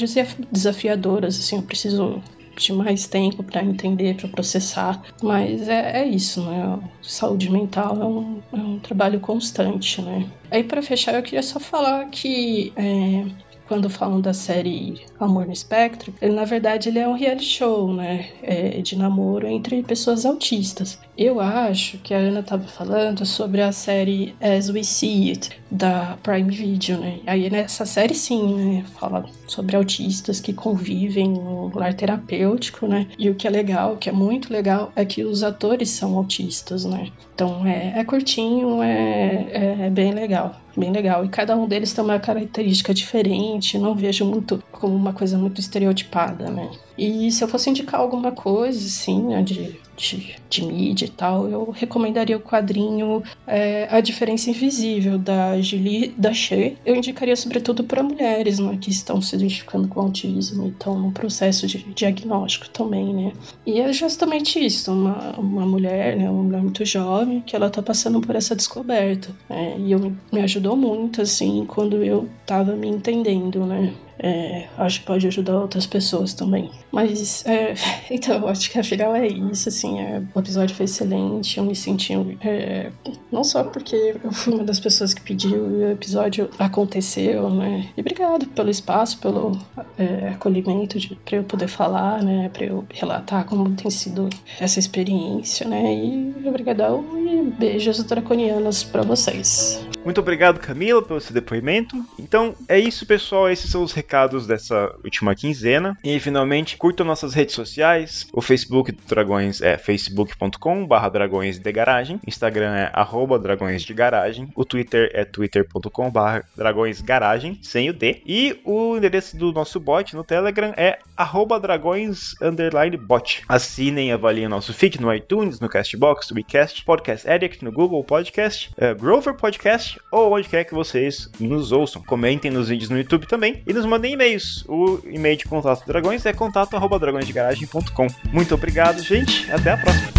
[0.51, 2.21] desafiadoras, assim, eu preciso
[2.57, 5.01] de mais tempo para entender, para processar.
[5.21, 6.79] Mas é, é, isso, né?
[7.01, 10.25] Saúde mental é um, é um trabalho constante, né?
[10.49, 13.25] Aí para fechar eu queria só falar que é,
[13.67, 17.93] quando falam da série Amor no Espectro, ele na verdade ele é um reality show,
[17.93, 20.99] né, é, de namoro entre pessoas autistas.
[21.17, 26.17] Eu acho que a Ana estava falando sobre a série As We See It da
[26.21, 27.19] Prime Video, né?
[27.25, 33.07] Aí nessa série sim, né, fala sobre autistas que convivem no lar terapêutico, né?
[33.17, 36.17] E o que é legal, o que é muito legal, é que os atores são
[36.17, 37.07] autistas, né?
[37.33, 41.23] Então é, é curtinho, é, é, é bem legal bem legal.
[41.25, 45.59] E cada um deles tem uma característica diferente, não vejo muito como uma coisa muito
[45.59, 46.69] estereotipada, né?
[46.97, 51.49] E se eu fosse indicar alguma coisa, assim, né, de, de, de mídia e tal,
[51.49, 56.75] eu recomendaria o quadrinho é, A Diferença Invisível, da Julie Daché.
[56.85, 61.11] Eu indicaria sobretudo para mulheres né, que estão se identificando com autismo e estão no
[61.11, 63.33] processo de diagnóstico também, né?
[63.65, 67.81] E é justamente isso, uma, uma mulher, né, uma mulher muito jovem, que ela está
[67.81, 69.29] passando por essa descoberta.
[69.49, 73.93] Né, e eu, me ajudou muito, assim, quando eu estava me entendendo, né?
[74.17, 76.71] É, acho que pode ajudar outras pessoas também.
[76.91, 77.73] Mas, é,
[78.09, 82.13] então, acho que afinal é isso, assim, é, o episódio foi excelente, eu me senti,
[82.41, 82.91] é,
[83.31, 87.89] não só porque eu fui uma das pessoas que pediu e o episódio aconteceu, né,
[87.95, 89.59] e obrigado pelo espaço, pelo
[89.97, 94.79] é, acolhimento de, pra eu poder falar, né, pra eu relatar como tem sido essa
[94.79, 99.85] experiência, né, e obrigadão e beijos draconianos para vocês.
[100.05, 101.97] Muito obrigado, Camila, pelo seu depoimento.
[102.19, 105.97] Então, é isso, pessoal, esses são os recados dessa última quinzena.
[106.03, 108.27] E finalmente, curtam nossas redes sociais.
[108.31, 112.19] O Facebook do Dragões é facebook.com.br dragões de garagem.
[112.27, 114.47] Instagram é arroba dragões de garagem.
[114.55, 118.21] O Twitter é twitter.com.br dragões garagem, sem o D.
[118.27, 123.41] E o endereço do nosso bot no Telegram é arroba dragões underline bot.
[123.49, 128.03] Assinem e avaliem nosso feed no iTunes, no Castbox, no WeCast, Podcast Addict, no Google
[128.03, 132.03] Podcast, uh, Grover Podcast ou onde quer que vocês nos ouçam.
[132.03, 134.63] Comentem nos vídeos no YouTube também e nos mandem e-mails.
[134.67, 138.07] O e-mail de contato Dragões é contato@dragonesdegaragem.com.
[138.31, 139.51] Muito obrigado, gente.
[139.51, 140.15] Até a próxima.